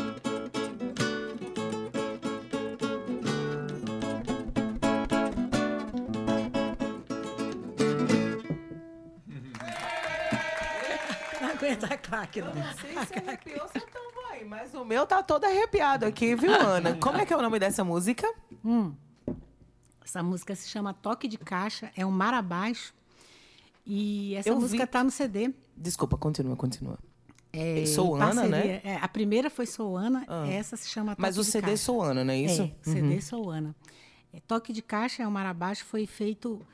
[11.66, 12.55] Aguenta a claque, não.
[12.55, 16.96] Não sei se arrepiou seu também, mas o meu tá todo arrepiado aqui, viu, Ana?
[17.01, 18.27] Como é que é o nome dessa música?
[18.64, 18.94] Hum.
[20.05, 22.92] Essa música se chama Toque de Caixa, é um mar abaixo.
[23.87, 25.53] E essa Eu música vi- tá no CD.
[25.77, 26.98] Desculpa, continua, continua.
[27.53, 28.81] É, Sou Ana, né?
[28.83, 30.46] é, a primeira foi Sou Ana, Ah.
[30.48, 31.77] essa se chama Toque Mas o de CD Caixa.
[31.85, 32.62] Sou Ana, não é isso?
[32.62, 33.75] É, CD Sou Ana.
[34.33, 36.64] É, Toque de Caixa é um mar abaixo, foi feito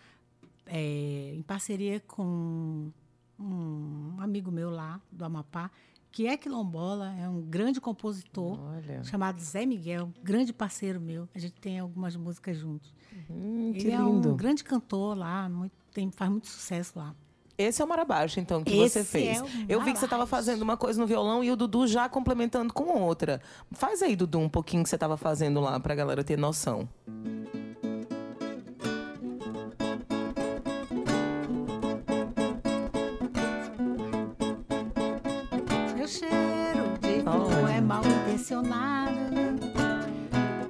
[0.66, 2.90] é, em parceria com
[3.38, 5.70] um amigo meu lá, do Amapá,
[6.10, 9.04] que é quilombola, é um grande compositor, Olha.
[9.04, 11.28] chamado Zé Miguel, grande parceiro meu.
[11.34, 12.92] A gente tem algumas músicas juntos.
[13.30, 14.32] Hum, que Ele é lindo.
[14.32, 17.14] um grande cantor lá, muito- tem, faz muito sucesso lá.
[17.56, 19.38] Esse é o Marabaixo, então, que Esse você fez.
[19.42, 22.08] é Eu vi que você estava fazendo uma coisa no violão e o Dudu já
[22.08, 23.40] complementando com outra.
[23.72, 26.88] Faz aí, Dudu, um pouquinho que você estava fazendo lá pra galera ter noção.
[27.04, 27.37] Meu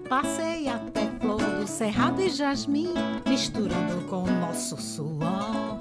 [0.09, 2.93] Passei até flor do cerrado e jasmim,
[3.25, 5.79] misturando com o nosso suor.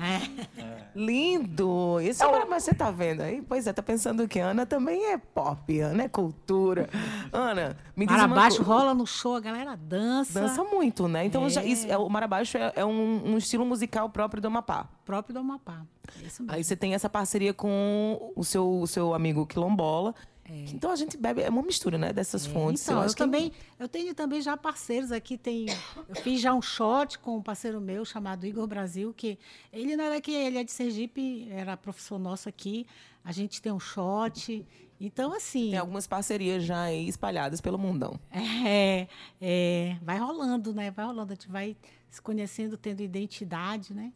[0.00, 0.46] É.
[0.94, 1.98] Lindo!
[2.00, 3.42] Esse é o Marabaixo, você tá vendo aí?
[3.42, 6.88] Pois é, tá pensando que Ana também é pop, Ana é cultura.
[7.32, 10.40] Ana, me diz Para uma rola no show, a galera dança.
[10.40, 11.24] Dança muito, né?
[11.24, 11.66] Então, já, É.
[11.66, 14.88] isso, é, o Marabaixo é, é um, um estilo musical próprio do Amapá.
[15.04, 15.82] Próprio do Amapá.
[16.22, 16.54] É Isso mesmo.
[16.56, 20.14] Aí você tem essa parceria com o seu, o seu amigo Quilombola.
[20.46, 22.12] Que Então a gente bebe, é uma mistura, né?
[22.12, 22.82] Dessas fontes.
[22.84, 25.66] Então, eu, que- também, eu tenho também já parceiros aqui, tem,
[26.08, 29.38] eu fiz já um shot com um parceiro meu chamado Igor Brasil, que
[29.72, 32.86] ele não é daqui, ele é de Sergipe, era professor nosso aqui,
[33.24, 34.64] a gente tem um shot,
[35.00, 38.18] então assim, Tem algumas parcerias já aí espalhadas pelo mundão.
[38.30, 39.08] é,
[39.40, 41.76] é, vai rolando, né, vai rolando, a gente vai
[42.08, 44.12] se conhecendo, tendo identidade, né,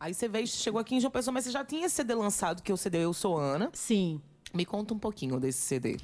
[0.00, 2.70] Aí você veio, chegou aqui em João Pessoa, mas você já tinha CD lançado, que
[2.70, 3.70] é o CD Eu Sou Ana.
[3.72, 4.20] sim.
[4.54, 5.96] Me conta um pouquinho desse CD.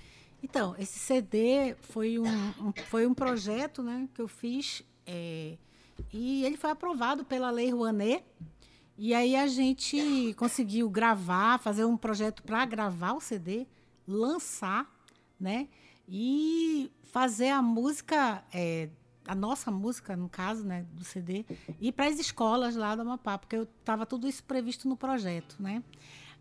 [0.43, 5.57] Então, esse CD foi um, um- foi um projeto né, que eu fiz é,
[6.13, 8.25] e ele foi aprovado pela Lei Rouanet.
[8.97, 13.67] E aí a gente conseguiu gravar, fazer um projeto para gravar o CD,
[14.07, 14.91] lançar,
[15.39, 15.69] né?
[16.07, 18.91] E fazer a música, é,
[19.27, 21.47] a nossa música, no caso, né, do CD,
[21.81, 25.83] ir para as escolas lá do Amapá, porque estava tudo isso previsto no projeto, né?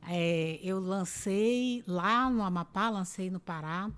[0.08, 3.92] É, eu lancei lá no Amapá, lancei no Pará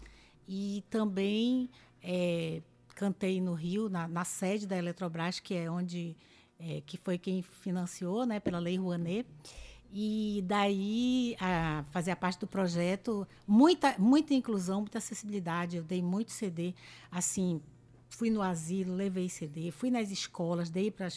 [0.47, 1.69] e também
[2.03, 2.61] é,
[2.95, 6.15] cantei no Rio, na, na sede da Eletrobras, que é onde
[6.59, 9.27] é, que foi quem financiou, né, pela Lei Rouanet.
[9.93, 15.77] E daí a, fazia parte do projeto muita muita inclusão, muita acessibilidade.
[15.77, 16.73] Eu dei muito CD,
[17.11, 17.61] assim,
[18.11, 21.07] fui no asilo, levei CD, fui nas escolas, dei para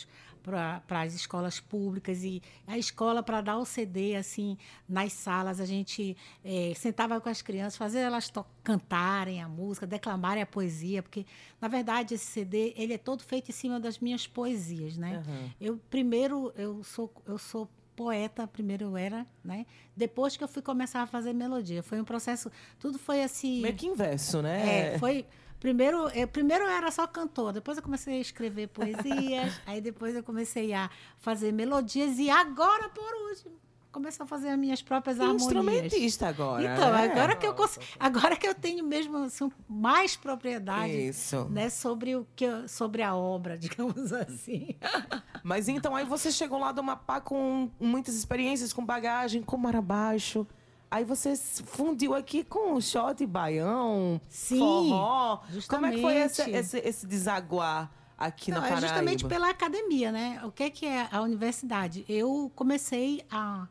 [1.02, 4.56] as escolas públicas e a escola para dar o CD assim
[4.88, 10.42] nas salas a gente eh, sentava com as crianças, fazia elas cantarem a música, declamarem
[10.42, 11.26] a poesia, porque
[11.60, 15.22] na verdade esse CD ele é todo feito em cima das minhas poesias, né?
[15.60, 19.66] Eu primeiro eu sou eu sou poeta, primeiro eu era, né?
[19.96, 23.62] Depois que eu fui começar a fazer melodia, foi um processo, tudo foi assim.
[23.62, 24.94] Meio que inverso, né?
[24.94, 25.24] É, foi.
[25.64, 30.14] Primeiro eu, primeiro eu era só cantor, depois eu comecei a escrever poesias, aí depois
[30.14, 33.52] eu comecei a fazer melodias e agora, por último,
[33.90, 35.42] começo a fazer as minhas próprias harmonias.
[35.42, 36.62] Instrumentista agora.
[36.62, 37.04] Então, né?
[37.10, 41.46] agora que eu cons- agora que eu tenho mesmo assim, mais propriedade Isso.
[41.48, 44.76] né, sobre o que eu- sobre a obra, digamos assim.
[45.42, 50.46] Mas então aí você chegou lá do Amapá com muitas experiências, com bagagem, com Marabaixo.
[50.94, 55.40] Aí você fundiu aqui com shot, baião, Sim, forró.
[55.68, 56.56] Como é que foi esse, justamente.
[56.56, 58.86] esse, esse desaguar aqui Não, na é Paraíba?
[58.86, 60.40] justamente pela academia, né?
[60.44, 62.04] O que é, que é a universidade?
[62.08, 63.66] Eu comecei a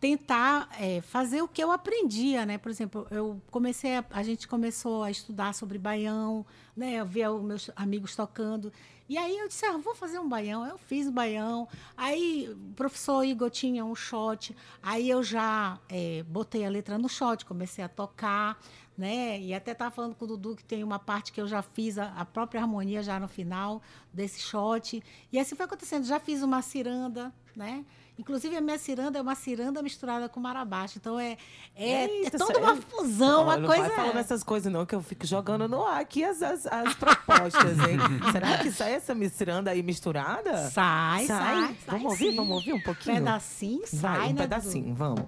[0.00, 2.58] tentar é, fazer o que eu aprendia, né?
[2.58, 6.94] Por exemplo, eu comecei a, a gente começou a estudar sobre baião, né?
[6.94, 8.72] Eu via os meus amigos tocando
[9.08, 10.66] e aí eu disse, ah, vou fazer um baião.
[10.66, 11.66] Eu fiz o baião.
[11.96, 14.54] Aí o professor Igor tinha um shot.
[14.82, 18.60] Aí eu já é, botei a letra no shot, comecei a tocar,
[18.98, 19.40] né?
[19.40, 21.96] E até estava falando com o Dudu que tem uma parte que eu já fiz
[21.96, 23.80] a, a própria harmonia já no final
[24.12, 25.00] desse shot.
[25.32, 26.04] E assim foi acontecendo.
[26.04, 27.84] Já fiz uma ciranda, né?
[28.18, 30.98] Inclusive a minha ciranda é uma ciranda misturada com marabaixo.
[30.98, 31.36] Então é,
[31.76, 32.62] é, é Eita, toda sério?
[32.64, 33.84] uma fusão, uma não coisa.
[33.84, 36.94] vai falando essas coisas não, que eu fico jogando no ar aqui as, as, as
[36.98, 37.98] propostas, hein?
[38.32, 40.68] Será que sai essa misturanda aí misturada?
[40.70, 41.28] Sai, sai.
[41.28, 42.30] sai vamos ouvir?
[42.30, 42.36] sim.
[42.36, 43.14] Vamos ouvir um pouquinho?
[43.14, 44.42] Pedacinho, sai, Vai, um né, Dudu?
[44.42, 45.22] pedacinho, vamos.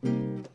[0.00, 0.53] Peraí,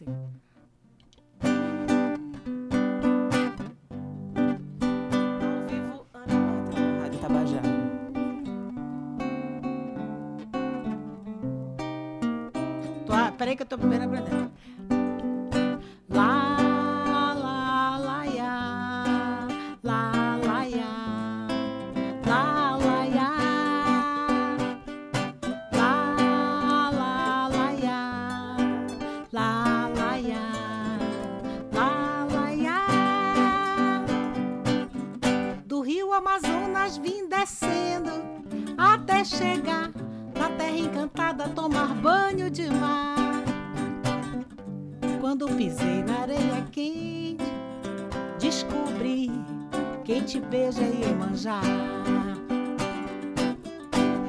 [0.00, 0.04] você.
[5.42, 7.68] Ao vivo, Ana Marta, Rádio Tabajara.
[13.06, 14.50] Tô, ah, peraí que eu tô primeiro aprendendo.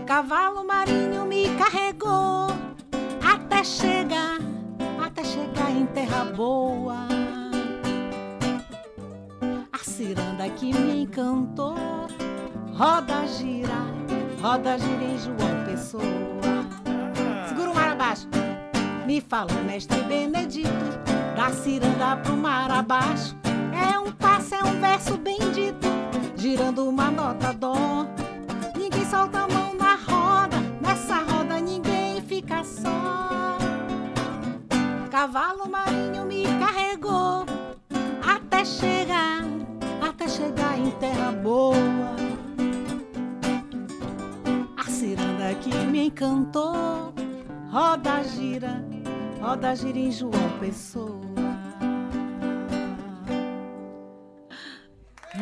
[0.08, 2.48] Cavalo marinho me carregou
[3.22, 4.38] até chegar,
[5.06, 6.96] até chegar em terra boa.
[9.74, 11.76] A ciranda que me encantou,
[12.74, 13.86] roda gira,
[14.42, 16.04] roda gira em João Pessoa.
[17.50, 18.28] Segura o mar abaixo.
[19.06, 20.70] Me fala, mestre Benedito,
[21.36, 23.36] da ciranda pro mar abaixo.
[23.74, 25.71] É um passo, é um verso bendito,
[26.42, 28.08] girando uma nota dó.
[28.76, 33.60] Ninguém solta a mão na roda, nessa roda ninguém fica só.
[35.12, 37.46] Cavalo marinho me carregou
[38.26, 39.44] até chegar,
[40.02, 41.76] até chegar em terra boa.
[44.78, 47.14] A ciranda que me encantou,
[47.70, 48.84] roda gira,
[49.40, 51.31] roda gira em João Pessoa.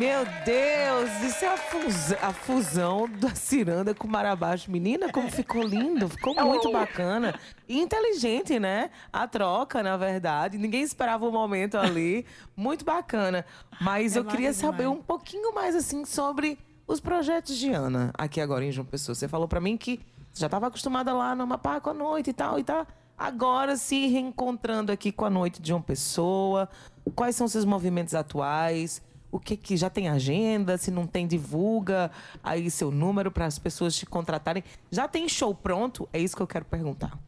[0.00, 4.70] Meu Deus, isso é a, fus- a fusão da ciranda com o marabaixo.
[4.70, 7.38] Menina, como ficou lindo, ficou muito bacana.
[7.68, 8.88] E inteligente, né?
[9.12, 10.56] A troca, na verdade.
[10.56, 12.24] Ninguém esperava o momento ali.
[12.56, 13.44] Muito bacana.
[13.78, 14.98] Mas É eu queria massa saber demais.
[14.98, 19.14] um pouquinho mais, assim, sobre os projetos de Ana aqui agora em João Pessoa.
[19.14, 20.00] Você falou pra mim que
[20.32, 22.86] já estava acostumada lá no Amapá com a noite e tal, e tá
[23.18, 26.70] agora se reencontrando aqui com a noite de João Pessoa.
[27.14, 29.02] Quais são seus movimentos atuais?
[29.30, 30.76] O que que já tem agenda?
[30.76, 32.10] Se não tem, divulga
[32.42, 34.64] aí seu número para as pessoas te contratarem.
[34.90, 36.08] Já tem show pronto?
[36.12, 37.18] É isso que eu quero perguntar.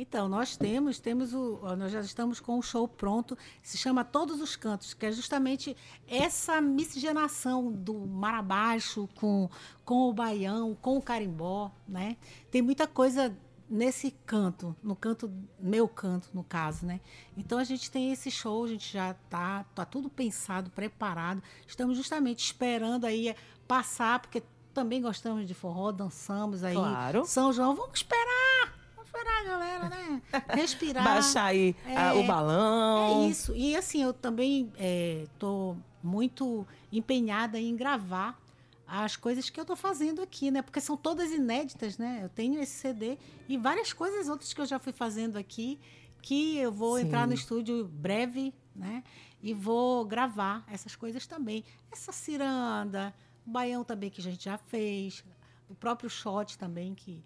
[0.00, 4.40] Então, nós temos, temos o, nós já estamos com o show pronto, se chama Todos
[4.40, 5.76] os Cantos, que é justamente
[6.08, 9.50] essa miscigenação do mar abaixo com,
[9.84, 12.16] com o baião, com o carimbó, né?
[12.50, 13.36] Tem muita coisa
[13.70, 17.00] nesse canto, no canto, meu canto, no caso, né?
[17.36, 21.40] Então a gente tem esse show, a gente já tá, tá tudo pensado, preparado.
[21.66, 23.34] Estamos justamente esperando aí
[23.68, 24.42] passar, porque
[24.74, 26.74] também gostamos de forró, dançamos aí.
[26.74, 27.24] Claro.
[27.24, 28.74] São João, vamos esperar!
[28.96, 30.22] Vamos esperar, galera, né?
[30.50, 31.04] Respirar.
[31.04, 33.22] Baixar aí ah, o É, balão.
[33.22, 33.54] É isso.
[33.54, 34.72] E assim, eu também
[35.24, 38.36] estou muito empenhada em gravar
[38.90, 40.62] as coisas que eu estou fazendo aqui, né?
[40.62, 42.20] Porque são todas inéditas, né?
[42.24, 43.16] Eu tenho esse CD
[43.48, 45.78] e várias coisas outras que eu já fui fazendo aqui,
[46.20, 47.04] que eu vou Sim.
[47.04, 49.04] entrar no estúdio breve, né?
[49.40, 51.64] E vou gravar essas coisas também.
[51.90, 53.14] Essa ciranda,
[53.46, 55.24] o baião também que a gente já fez,
[55.68, 57.22] o próprio shot também que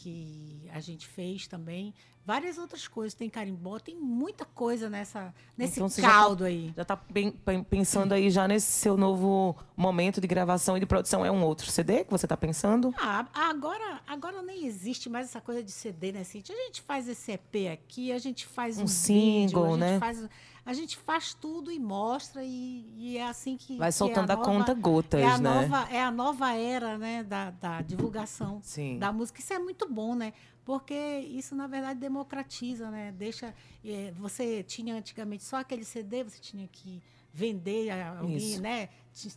[0.00, 1.92] que a gente fez também,
[2.24, 6.44] várias outras coisas, tem carimbó, tem muita coisa nessa nesse Então, você já tá- caldo
[6.44, 6.72] aí.
[6.76, 7.32] Já tá pen-
[7.68, 11.24] pensando aí já nesse seu novo momento de gravação e de produção?
[11.24, 12.94] É um outro CD que você tá pensando?
[12.96, 16.54] Ah, agora, agora nem existe mais essa coisa de CD, né, Cintia?
[16.54, 19.80] A gente faz esse EP aqui, a gente faz Um um, single, vídeo, a gente
[19.80, 19.98] né?
[19.98, 20.28] Faz,
[20.68, 24.34] a gente faz tudo e mostra e, e é assim que Vai que soltando é
[24.34, 25.62] a, nova- conta gotas, é a né?
[25.62, 28.98] nova é a nova era, né, da, da divulgação Sim.
[28.98, 29.40] da música.
[29.40, 30.34] Isso é muito bom, né?
[30.66, 33.10] Porque isso na verdade democratiza, né?
[33.12, 37.02] Deixa eh, você tinha antigamente só aquele CD, você tinha que
[37.38, 38.60] vender a alguém, Isso.
[38.60, 38.88] né?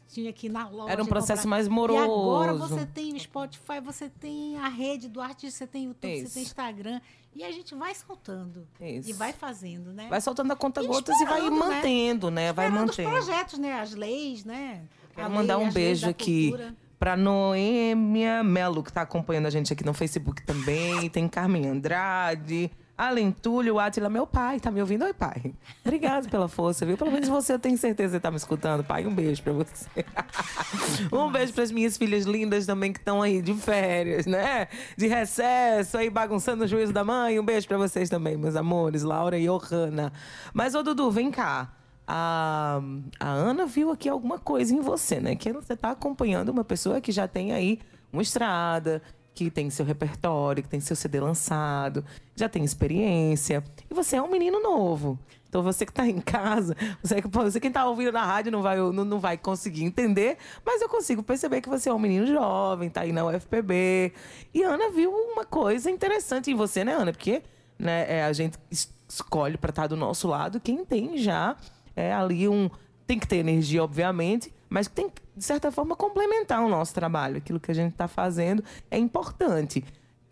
[0.10, 0.92] Tinha que ir na loja.
[0.92, 1.50] Era um processo comprar.
[1.58, 2.68] mais E agora moroso.
[2.76, 6.28] você tem o Spotify, você tem a rede do artista, você tem YouTube, Isso.
[6.28, 7.02] você tem Instagram.
[7.36, 8.68] E a gente vai soltando.
[8.80, 9.10] Isso.
[9.10, 10.08] E vai fazendo, né?
[10.10, 11.50] Vai soltando a conta E gotas e vai né?
[11.50, 12.52] mantendo, né?
[12.54, 13.10] Vai Esperando os mantendo.
[13.26, 13.80] projetos, né?
[13.80, 14.84] As leis, né?
[15.16, 16.54] Quero A mandar lei- um beijo aqui
[17.00, 21.10] pra Noêmia Melo, que tá acompanhando a gente aqui no Facebook também.
[21.10, 22.70] Tem Carmen Andrade,
[23.02, 24.60] Além Túlio, Atila, meu pai.
[24.60, 25.04] Tá me ouvindo?
[25.04, 25.56] Oi, pai.
[25.84, 26.96] Obrigado pela força, viu?
[26.96, 28.84] Pelo menos você, eu tenho certeza que tá me escutando.
[28.84, 30.06] Pai, um beijo pra você.
[31.12, 34.68] um beijo pras minhas filhas lindas também que estão aí de férias, né?
[34.96, 37.40] De recesso, aí bagunçando o juízo da mãe.
[37.40, 40.14] Um beijo pra vocês também, meus amores, Laura e Johanna.
[40.54, 41.74] Mas, ô Dudu, vem cá.
[42.08, 42.80] A,
[43.20, 45.36] a Ana viu aqui alguma coisa em você, né?
[45.36, 47.80] Que você tá acompanhando uma pessoa que já tem aí
[48.14, 49.02] uma estrada,
[49.46, 53.64] que tem seu repertório, que tem seu CD lançado, já tem experiência.
[53.90, 55.18] E você é um menino novo.
[55.50, 58.62] Então você que está em casa, você, que- você quem está ouvindo na rádio não
[58.62, 62.26] vai, não, não vai conseguir entender, mas eu consigo perceber que você é um menino
[62.28, 64.14] jovem, tá aí na UFPB.
[64.54, 67.12] E Ana viu uma coisa interessante em você, né, Ana?
[67.12, 67.42] Porque
[67.78, 68.06] né?
[68.20, 71.58] É, a gente es- escolhe para estar do nosso lado quem tem já
[71.96, 72.70] é, ali um.
[73.08, 77.36] Tem que ter energia, obviamente, mas tem que, de certa forma, complementar o nosso trabalho.
[77.36, 79.84] Aquilo que a gente está fazendo é importante.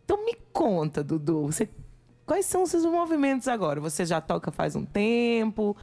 [0.06, 1.68] Então me conta, Dudu, você,
[2.26, 3.82] quais são os seus movimentos agora?
[3.82, 5.76] Você já toca faz um tempo?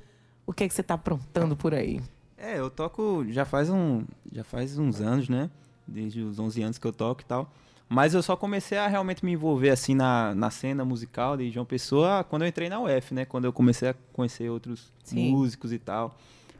[0.47, 2.01] O que é que você está aprontando por aí?
[2.39, 5.51] É, eu toco já faz um já faz uns anos, né?
[5.87, 7.53] Desde os 11 anos que eu toco e tal.
[7.91, 11.67] Mas eu só comecei a realmente me envolver assim na, na cena musical de João
[11.67, 13.27] Pessoa quando eu entrei na UF, né?
[13.27, 15.31] Quando eu comecei a conhecer outros Sim.
[15.31, 16.17] músicos e tal.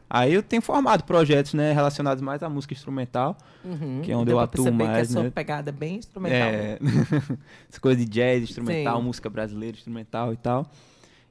[0.09, 3.99] Aí eu tenho formado projetos, né, relacionados mais à música instrumental, Uhum.
[4.01, 5.29] que é onde eu atuo mais, que a sua né?
[5.29, 6.47] pegada é bem instrumental.
[6.49, 6.79] É,
[7.69, 9.03] essa coisa de jazz instrumental, Sim.
[9.05, 10.65] música brasileira instrumental e tal.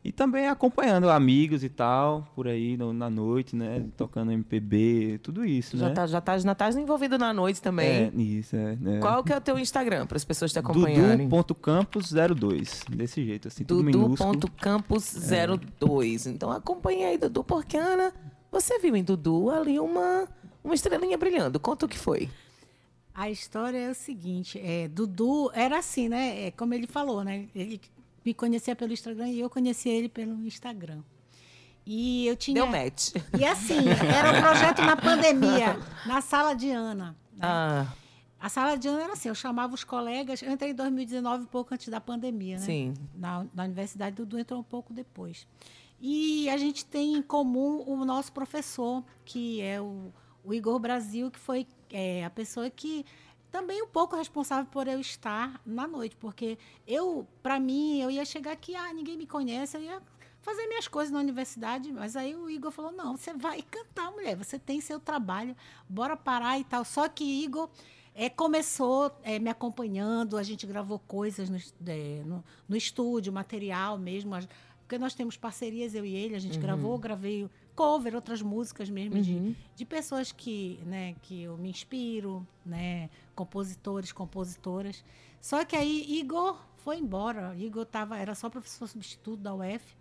[0.05, 3.83] E também acompanhando amigos e tal, por aí no- na noite, né?
[3.97, 5.95] Tocando MPB, tudo isso, Já né?
[5.95, 7.89] tá, já tá, já tá envolvido na noite também.
[7.89, 8.77] É, isso, é.
[8.87, 8.99] é.
[9.01, 11.27] Qual que é o teu Instagram para as pessoas te acompanharem?
[11.29, 12.89] Dudu.campos02.
[12.95, 14.33] Desse jeito, assim, tudo minúsculo.
[14.37, 16.27] Dudu.campos02.
[16.31, 18.12] Então acompanhe aí, Dudu, porque, Ana,
[18.51, 20.28] você viu em Dudu ali uma,
[20.62, 21.59] uma estrelinha brilhando.
[21.61, 22.28] Conta o que foi.
[23.14, 26.47] A história é o seguinte, é, Dudu era assim, né?
[26.47, 27.49] É, como ele falou, né?
[27.55, 27.80] Ele
[28.24, 31.01] me conhecia pelo Instagram e eu conhecia ele pelo Instagram.
[31.86, 32.55] E eu tinha.
[32.57, 33.12] Deu match.
[33.38, 37.16] E assim, era um projeto na pandemia, na sala de Ana.
[37.32, 37.38] né?
[37.40, 37.86] Ah,
[38.40, 41.47] A sala de Ana era assim, eu chamava os colegas, eu entrei em 2019, um
[41.47, 42.62] pouco antes da pandemia, né?
[42.64, 42.94] sim.
[43.14, 45.47] na, na universidade, Dudu entrou um pouco depois.
[46.01, 50.12] E a gente tem em comum o nosso professor, que é o,
[50.44, 53.05] o Igor Brasil, que foi é, a pessoa que
[53.51, 58.24] também um pouco responsável por eu estar na noite, porque eu, para mim, eu ia
[58.24, 60.03] chegar aqui, ah, ninguém me conhece, eu ia
[60.42, 64.36] fazer minhas coisas na universidade, mas aí o Igor falou, não, você vai cantar, mulher,
[64.36, 65.57] você tem seu trabalho,
[65.88, 66.84] bora parar e tal.
[66.84, 67.68] Só que Igor
[68.14, 73.99] é, começou é, me acompanhando, a gente gravou coisas no, é, no, no estúdio, material
[73.99, 74.34] mesmo,
[74.87, 79.20] porque nós temos parcerias, eu e ele, a gente gravou, gravei cover, outras músicas mesmo
[79.20, 85.05] de, de pessoas que, né, que eu me inspiro, né, compositores, compositoras.
[85.41, 89.97] Só que aí Igor foi embora, Igor tava, era só professor substituto da UF,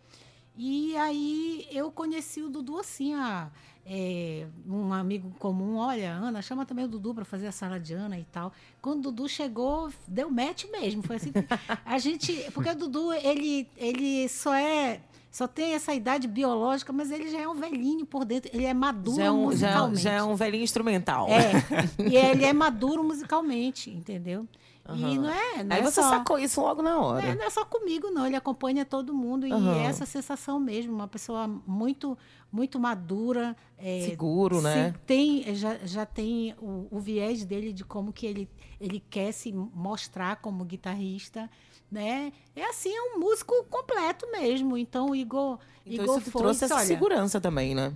[0.57, 3.49] e aí eu conheci o Dudu assim, a,
[3.85, 7.93] é, um amigo comum, olha, Ana, chama também o Dudu para fazer a sala de
[7.93, 8.51] Ana e tal.
[8.81, 11.03] Quando o Dudu chegou, deu match mesmo.
[11.03, 11.31] Foi assim.
[11.85, 12.33] A gente.
[12.51, 15.01] Porque o Dudu, ele, ele só é.
[15.29, 18.49] Só tem essa idade biológica, mas ele já é um velhinho por dentro.
[18.53, 20.01] Ele é maduro Já é, um, já, é- musicalmente.
[20.01, 21.27] já é um velhinho instrumental.
[21.27, 21.51] É,
[22.09, 24.47] e ele é maduro musicalmente, entendeu?
[24.87, 25.15] E Aham.
[25.15, 25.63] não é.
[25.63, 26.09] Não Aí é você só...
[26.09, 27.25] sacou isso logo na Não hora.
[27.25, 28.25] é, não é só comigo, não.
[28.27, 29.47] Ele acompanha todo mundo.
[29.47, 29.75] Aham.
[29.75, 30.93] E é essa sensação mesmo.
[30.93, 32.15] Uma pessoa muito,
[32.51, 33.55] muito madura.
[33.79, 34.91] é, Seguro, né?
[34.91, 38.47] se- Tem, já, já tem o, o viés dele de como que ele,
[38.79, 41.49] ele quer se mostrar como guitarrista.
[41.91, 42.31] Né?
[42.55, 44.77] É assim, é um músico completo mesmo.
[44.77, 47.91] Então, o Igor, Então Igor isso foi, trouxe essa "Olha, segurança também, né?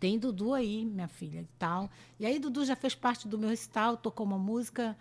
[0.00, 1.88] tem Dudu aí, minha filha, e tal.
[2.20, 4.94] E aí Dudu já fez parte do meu recital, tocou uma música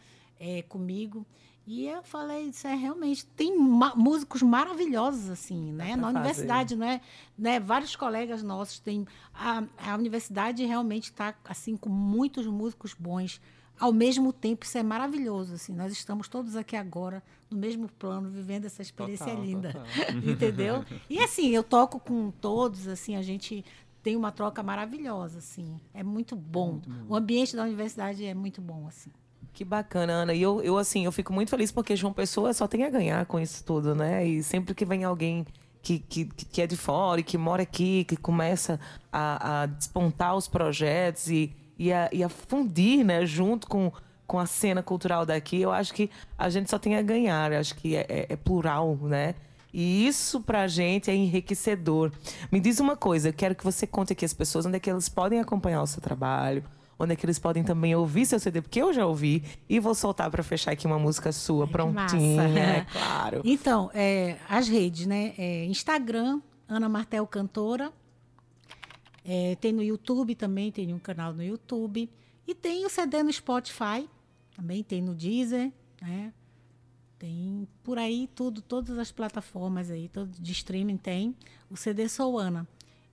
[0.43, 1.25] é, comigo.
[1.65, 5.95] E eu falei, isso é realmente, tem ma- músicos maravilhosos, assim, né?
[5.95, 6.17] Na fazer.
[6.17, 6.99] universidade, não é?
[7.37, 7.57] Né?
[7.59, 9.07] Vários colegas nossos têm...
[9.33, 13.39] A, a universidade realmente está, assim, com muitos músicos bons.
[13.79, 15.73] Ao mesmo tempo, isso é maravilhoso, assim.
[15.73, 19.71] Nós estamos todos aqui agora, no mesmo plano, vivendo essa experiência Total, linda.
[19.71, 19.87] total.
[20.31, 20.85] Entendeu?
[21.09, 23.63] E assim, eu toco com todos, assim, a gente
[24.03, 25.79] tem uma troca maravilhosa, assim.
[25.93, 26.81] É muito bom.
[27.07, 29.09] O ambiente da universidade é muito bom, assim.
[29.54, 30.34] Que bacana, Ana.
[30.34, 33.26] E eu, eu, assim, eu fico muito feliz porque João Pessoa só tem a ganhar
[33.26, 34.26] com isso tudo, né?
[34.26, 35.45] E sempre que vem alguém
[35.82, 38.80] que, que, que é de fora e que mora aqui, que começa
[39.12, 43.91] a, a despontar os projetos e, e, a, e a fundir, né, junto com,
[44.26, 47.51] com a cena cultural daqui, eu acho que a gente só tem a ganhar.
[47.51, 49.36] Eu acho que é, é- é plural, né?
[49.72, 52.12] E isso pra gente é enriquecedor.
[52.51, 54.89] Me diz uma coisa, eu quero que você conte aqui às pessoas onde é que
[54.89, 56.64] elas podem acompanhar o seu trabalho,
[56.97, 59.95] onde é que eles podem também ouvir seu CD, porque eu já ouvi, e vou
[59.95, 62.59] soltar pra fechar aqui uma música sua, Ai, que prontinha, massa.
[62.59, 63.41] é claro.
[63.43, 65.33] Então, é, as redes, né?
[65.37, 67.91] É, Instagram, Ana Martel Cantora.
[69.25, 72.09] É, tem no YouTube também, tem um canal no YouTube.
[72.45, 74.07] E tem o CD no Spotify,
[74.55, 75.71] também tem no Deezer,
[76.01, 76.33] né?
[77.17, 81.33] Tem por aí tudo, todas as plataformas aí, todo de streaming tem.
[81.69, 82.67] O CD Sou Ana.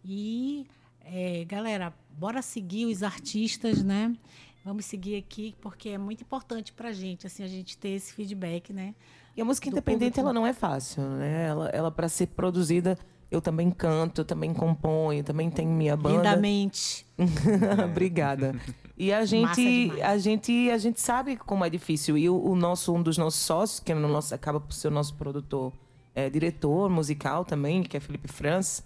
[0.05, 0.67] E,
[1.05, 4.15] é, galera, bora seguir os artistas, né?
[4.63, 8.75] Vamos seguir aqui, porque é muito importante pra gente, assim, a gente ter esse feedback,
[8.75, 8.95] né?
[9.35, 10.21] E a música independente, público.
[10.21, 11.47] ela não é fácil, né?
[11.47, 12.99] Ela, ela para ser produzida,
[13.31, 16.19] eu também canto, eu também componho, também tenho minha banda.
[16.19, 17.07] Lindamente.
[17.91, 18.55] Obrigada.
[18.99, 22.19] E a gente, a gente, a gente sabe como é difícil.
[22.19, 24.89] E o, o nosso, um dos nossos sócios, que é no nosso, acaba por ser
[24.89, 25.73] o nosso produtor
[26.15, 28.85] é, diretor musical também, que é Felipe Franz.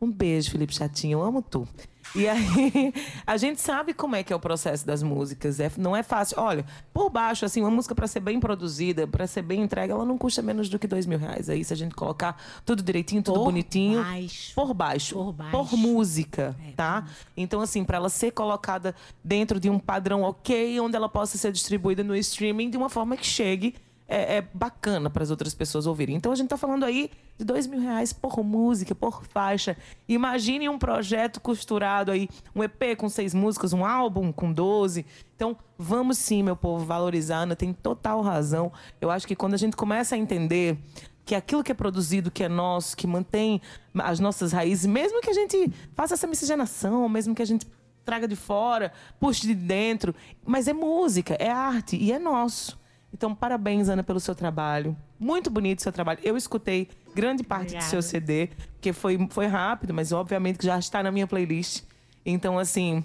[0.00, 1.66] Um beijo, Felipe Chatinho, eu amo tu.
[2.14, 2.92] E aí,
[3.26, 5.58] a gente sabe como é que é o processo das músicas.
[5.58, 6.36] É, não é fácil.
[6.38, 10.04] Olha, por baixo, assim, uma música para ser bem produzida, para ser bem entregue, ela
[10.04, 11.48] não custa menos do que dois mil reais.
[11.48, 14.02] Aí, se a gente colocar tudo direitinho, tudo Por bonitinho.
[14.02, 14.54] baixo.
[14.54, 15.14] Por baixo.
[15.14, 15.50] Por baixo.
[15.52, 17.06] Por música, É, tá?
[17.36, 21.50] Então, assim, para ela ser colocada dentro de um padrão ok, onde ela possa ser
[21.50, 23.74] distribuída no streaming de uma forma que chegue
[24.06, 26.16] é, é bacana para as outras pessoas ouvirem.
[26.16, 29.76] Então a gente está falando aí de dois mil reais por música, por faixa.
[30.08, 35.04] Imagine um projeto costurado aí, um EP com seis músicas, um álbum com 12.
[35.34, 37.38] Então vamos sim, meu povo, valorizar.
[37.38, 38.72] Ana tem total razão.
[39.00, 40.78] Eu acho que quando a gente começa a entender
[41.24, 43.60] que aquilo que é produzido, que é nosso, que mantém
[43.94, 47.66] as nossas raízes, mesmo que a gente faça essa miscigenação, mesmo que a gente
[48.04, 52.78] traga de fora, puxe de dentro, mas é música, é arte e é nosso.
[53.14, 54.96] Então, parabéns, Ana, pelo seu trabalho.
[55.18, 56.18] Muito bonito o seu trabalho.
[56.24, 58.02] Eu escutei grande parte do seu Obrigada.
[58.02, 61.84] CD, porque foi, foi rápido, mas obviamente que já está na minha playlist.
[62.26, 63.04] Então, assim,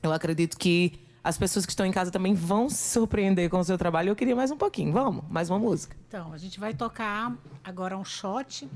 [0.00, 0.92] eu acredito que
[1.24, 4.10] as pessoas que estão em casa também vão se surpreender com o seu trabalho.
[4.10, 4.92] Eu queria mais um pouquinho.
[4.92, 5.24] Vamos?
[5.28, 5.96] Mais uma música.
[6.06, 8.68] Então, a gente vai tocar agora um shot,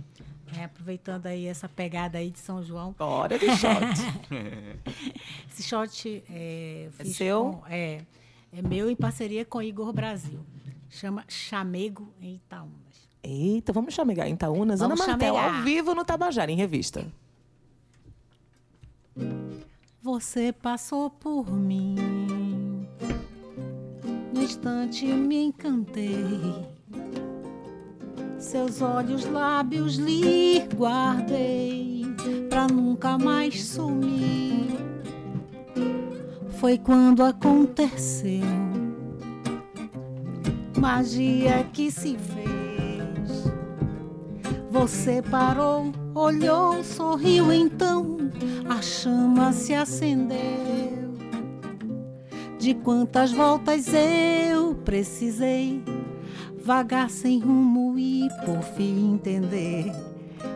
[0.52, 2.92] né, aproveitando aí essa pegada aí de São João.
[2.98, 3.86] Hora de shot.
[5.50, 7.44] Esse shot é, É seu?
[7.60, 8.00] com- é,
[8.52, 10.40] é meu em parceria com Igor Brasil.
[10.88, 13.08] Chama Chamego em Itaúnas.
[13.22, 14.80] Eita, vamos chamegar em Itaúnas.
[14.80, 15.58] Ana Vamos Martel, chamegar.
[15.58, 17.04] ao vivo no Tabajara, em revista.
[20.02, 22.86] Você passou por mim.
[24.32, 26.68] No instante me encantei.
[28.38, 32.04] Seus olhos, lábios lhe guardei
[32.48, 34.76] pra nunca mais sumir.
[36.60, 38.75] Foi quando aconteceu
[40.78, 42.56] magia que se fez.
[44.70, 48.18] Você parou, olhou, sorriu então,
[48.68, 50.36] a chama se acendeu.
[52.58, 55.82] De quantas voltas eu precisei,
[56.62, 59.92] vagar sem rumo e por fim entender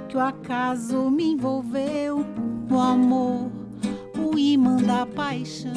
[0.09, 2.27] que o acaso me envolveu,
[2.71, 3.51] o amor,
[4.19, 5.71] o imã da paixão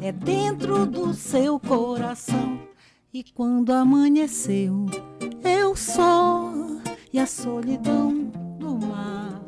[0.00, 2.69] é dentro do seu coração.
[3.12, 4.86] E quando amanheceu,
[5.42, 6.52] eu só
[7.12, 9.42] e a solidão do mar.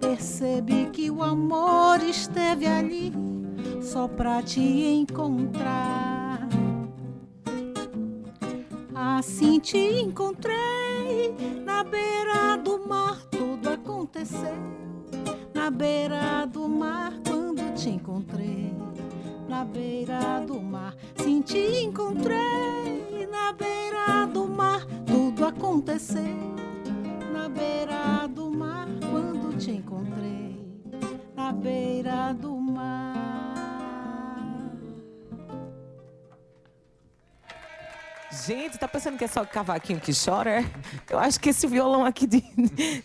[0.00, 3.12] Percebi que o amor esteve ali
[3.82, 6.48] só pra te encontrar.
[8.94, 14.56] Assim te encontrei na beira do mar, tudo aconteceu.
[15.52, 18.74] Na beira do mar, quando te encontrei.
[19.48, 23.26] Na beira do mar, sim te encontrei.
[23.30, 26.54] Na beira do mar, tudo aconteceu.
[27.32, 30.54] Na beira do mar, quando te encontrei.
[31.34, 33.47] Na beira do mar.
[38.48, 40.62] Gente, tá pensando que é só cavaquinho que chora?
[40.62, 40.64] é?
[41.10, 42.42] Eu acho que esse violão aqui de,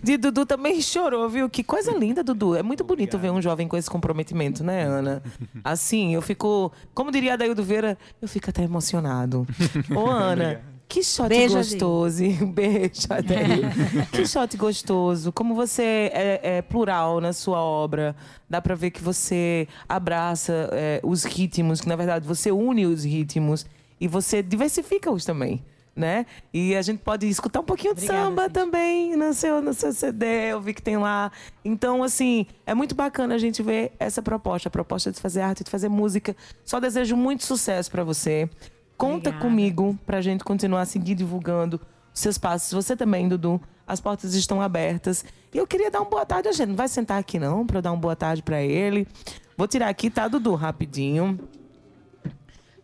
[0.01, 1.49] de Dudu também chorou, viu?
[1.49, 2.55] Que coisa linda, Dudu.
[2.55, 5.21] É muito bonito ver um jovem com esse comprometimento, né, Ana?
[5.61, 6.71] Assim, eu fico.
[6.93, 9.45] Como diria Adaildo Vieira, eu fico até emocionado.
[9.93, 10.61] Ô, Ana.
[10.87, 12.23] Que shot Beijo, gostoso.
[12.23, 13.67] Um beijo, Adaildo.
[14.13, 15.33] que shot gostoso.
[15.33, 18.15] Como você é, é plural na sua obra.
[18.49, 23.03] Dá pra ver que você abraça é, os ritmos, que na verdade você une os
[23.03, 23.65] ritmos
[24.03, 25.63] e você diversifica-os também.
[25.95, 26.25] Né?
[26.51, 28.61] E a gente pode escutar um pouquinho de Obrigada, samba Cíntia.
[28.61, 31.31] também no seu, no seu CD, eu vi que tem lá.
[31.63, 35.63] Então, assim, é muito bacana a gente ver essa proposta, a proposta de fazer arte,
[35.63, 36.35] de fazer música.
[36.65, 38.49] Só desejo muito sucesso pra você.
[38.97, 39.39] Conta Obrigada.
[39.39, 41.79] comigo pra gente continuar a seguir divulgando
[42.11, 42.73] os seus passos.
[42.73, 43.61] Você também, Dudu.
[43.85, 45.23] As portas estão abertas.
[45.53, 46.49] E eu queria dar uma boa tarde.
[46.49, 49.07] A gente não vai sentar aqui, não, pra eu dar uma boa tarde pra ele.
[49.55, 50.55] Vou tirar aqui, tá, Dudu?
[50.55, 51.37] Rapidinho.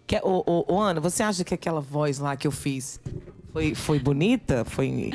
[0.09, 2.99] Que, ô, ô, ô, Ana, você acha que aquela voz lá que eu fiz
[3.53, 4.65] foi, foi bonita?
[4.65, 5.11] Foi,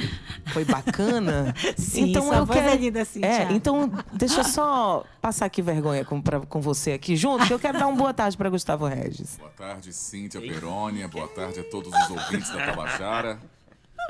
[0.53, 1.53] foi bacana?
[1.76, 3.26] Sim, sua voz é linda, Cíntia.
[3.26, 7.53] É, então deixa eu só passar aqui vergonha com, pra- com você aqui junto, que
[7.53, 9.36] eu quero dar uma boa tarde para Gustavo Regis.
[9.36, 11.09] Boa tarde, Cíntia Perônia.
[11.09, 13.40] Boa tarde a todos os ouvintes da Tabajara.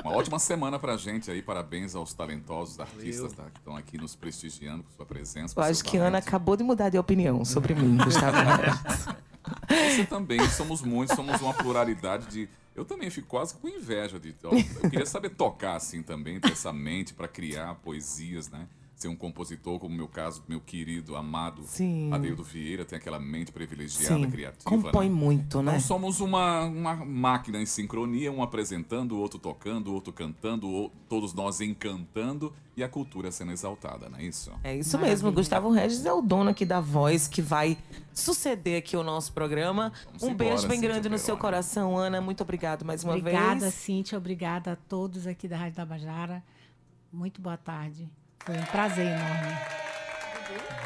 [0.03, 1.41] Uma ótima semana pra gente aí.
[1.41, 5.55] Parabéns aos talentosos artistas tá, que estão aqui nos prestigiando com sua presença.
[5.55, 9.07] com Eu acho que a Ana acabou de mudar de opinião sobre mim, Gustavo Regis.
[9.67, 12.49] Você também, somos muitos, somos uma pluralidade de.
[12.75, 14.35] Eu também fico quase com inveja de.
[14.41, 18.67] Eu queria saber tocar assim também, ter essa mente para criar poesias, né?
[18.95, 22.11] Ser um compositor, como no meu caso, meu querido, amado Sim.
[22.13, 24.63] Adeildo Vieira, tem aquela mente privilegiada, Sim, criativa.
[24.69, 25.15] compõe né?
[25.15, 25.73] muito, né?
[25.73, 30.67] Nós somos uma, uma máquina em sincronia, um apresentando, o outro tocando, o outro cantando,
[30.69, 34.51] o- todos nós encantando e a cultura sendo exaltada, não é isso?
[34.63, 37.77] É isso mesmo, Gustavo Regis é o dono aqui da voz que vai
[38.13, 39.91] suceder aqui o nosso programa.
[40.05, 42.21] Vamos um embora, beijo bem Cíntia grande no seu coração, Ana.
[42.21, 43.73] Muito obrigado mais uma Obrigada, vez.
[43.73, 44.17] Cíntia.
[44.17, 46.41] Obrigada a todos aqui da Rádio Tabajara.
[47.11, 48.09] Muito boa tarde.
[48.45, 49.75] Foi um prazer enorme.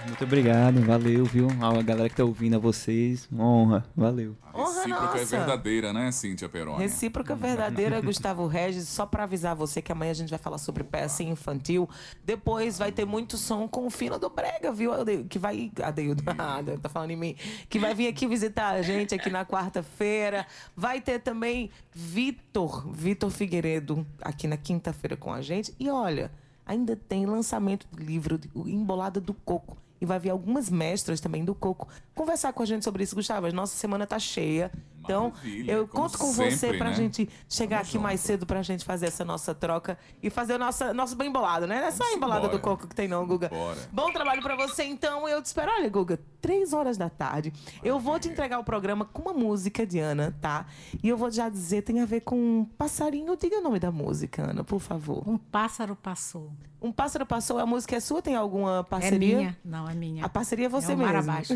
[0.05, 1.47] Muito obrigado, valeu, viu?
[1.61, 4.37] A galera que tá ouvindo, a vocês, uma honra, valeu.
[4.41, 5.37] A Honra recíproca é nossa.
[5.37, 6.79] verdadeira, né, Cíntia Peroni?
[6.79, 8.87] Recíproca verdadeira, Gustavo Regis.
[8.87, 11.87] Só pra avisar você que amanhã a gente vai falar sobre peça infantil.
[12.23, 14.91] Depois vai ter muito som com o Fino do Brega, viu?
[15.29, 15.69] Que vai.
[15.83, 17.35] Adeildo, ah, tá falando em mim.
[17.67, 20.47] Que vai vir aqui visitar a gente aqui na quarta-feira.
[20.77, 25.75] Vai ter também Vitor, Vitor Figueiredo, aqui na quinta-feira com a gente.
[25.77, 26.31] E olha,
[26.69, 29.75] ainda tem lançamento do livro de- Embolada do Coco.
[30.01, 33.47] E vai vir algumas mestras também do Coco conversar com a gente sobre isso, Gustavo.
[33.47, 34.71] A nossa semana tá cheia.
[35.03, 36.95] Então, Maravilha, eu conto com sempre, você pra né?
[36.95, 38.27] gente chegar Tamo aqui mais junto.
[38.27, 41.79] cedo pra gente fazer essa nossa troca e fazer o nosso, nosso bem bolado, né?
[41.81, 42.61] Não é só a embolada do embora.
[42.61, 43.49] coco que tem, não, Guga.
[43.49, 43.77] Bora.
[43.91, 45.27] Bom trabalho pra você, então.
[45.27, 45.71] Eu te espero.
[45.71, 47.51] Olha, Guga, três horas da tarde.
[47.83, 50.65] Eu vou te entregar o programa com uma música de Ana, tá?
[51.01, 53.35] E eu vou já dizer, tem a ver com um passarinho.
[53.37, 55.23] Diga o nome da música, Ana, por favor.
[55.27, 56.51] Um pássaro passou.
[56.81, 58.21] Um pássaro passou, a música é sua?
[58.21, 59.37] Tem alguma É parceria?
[59.37, 59.57] minha?
[59.65, 60.23] Não, é minha.
[60.25, 61.11] A parceria é você é um mesmo.
[61.13, 61.53] mar abaixo.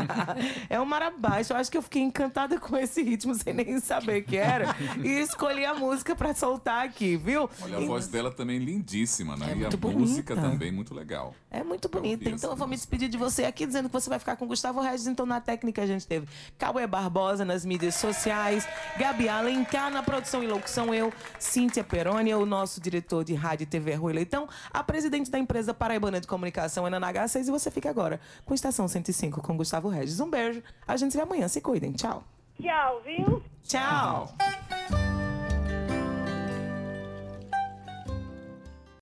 [0.70, 1.52] é um mar abaixo.
[1.52, 4.74] Eu acho que eu fiquei encantada com esse ritmo sem nem saber que era.
[5.02, 7.48] e escolhi a música pra soltar aqui, viu?
[7.62, 9.46] Olha, a E- voz dela também lindíssima, né?
[9.46, 10.50] É e a muito música bonita.
[10.50, 11.34] também muito legal.
[11.50, 12.28] É muito bonita.
[12.28, 14.80] Então eu vou me despedir de você aqui dizendo que você vai ficar com Gustavo
[14.80, 15.06] Regis.
[15.06, 16.26] Então na técnica a gente teve
[16.58, 18.66] Cauê Barbosa nas mídias sociais,
[18.98, 23.66] Gabi Alencar na produção e locução, eu, Cíntia Peroni, o nosso diretor de rádio e
[23.66, 27.88] TV Rui Leitão, a presidente da empresa Paraibana de Comunicação, Ana H6, e você fica
[27.90, 30.20] agora com Estação 105 com Gustavo Regis.
[30.20, 30.62] Um beijo.
[30.86, 31.46] A gente se vê amanhã.
[31.48, 31.92] Se cuidem.
[31.92, 32.24] Tchau.
[32.60, 33.42] Tchau, viu?
[33.66, 34.28] Tchau.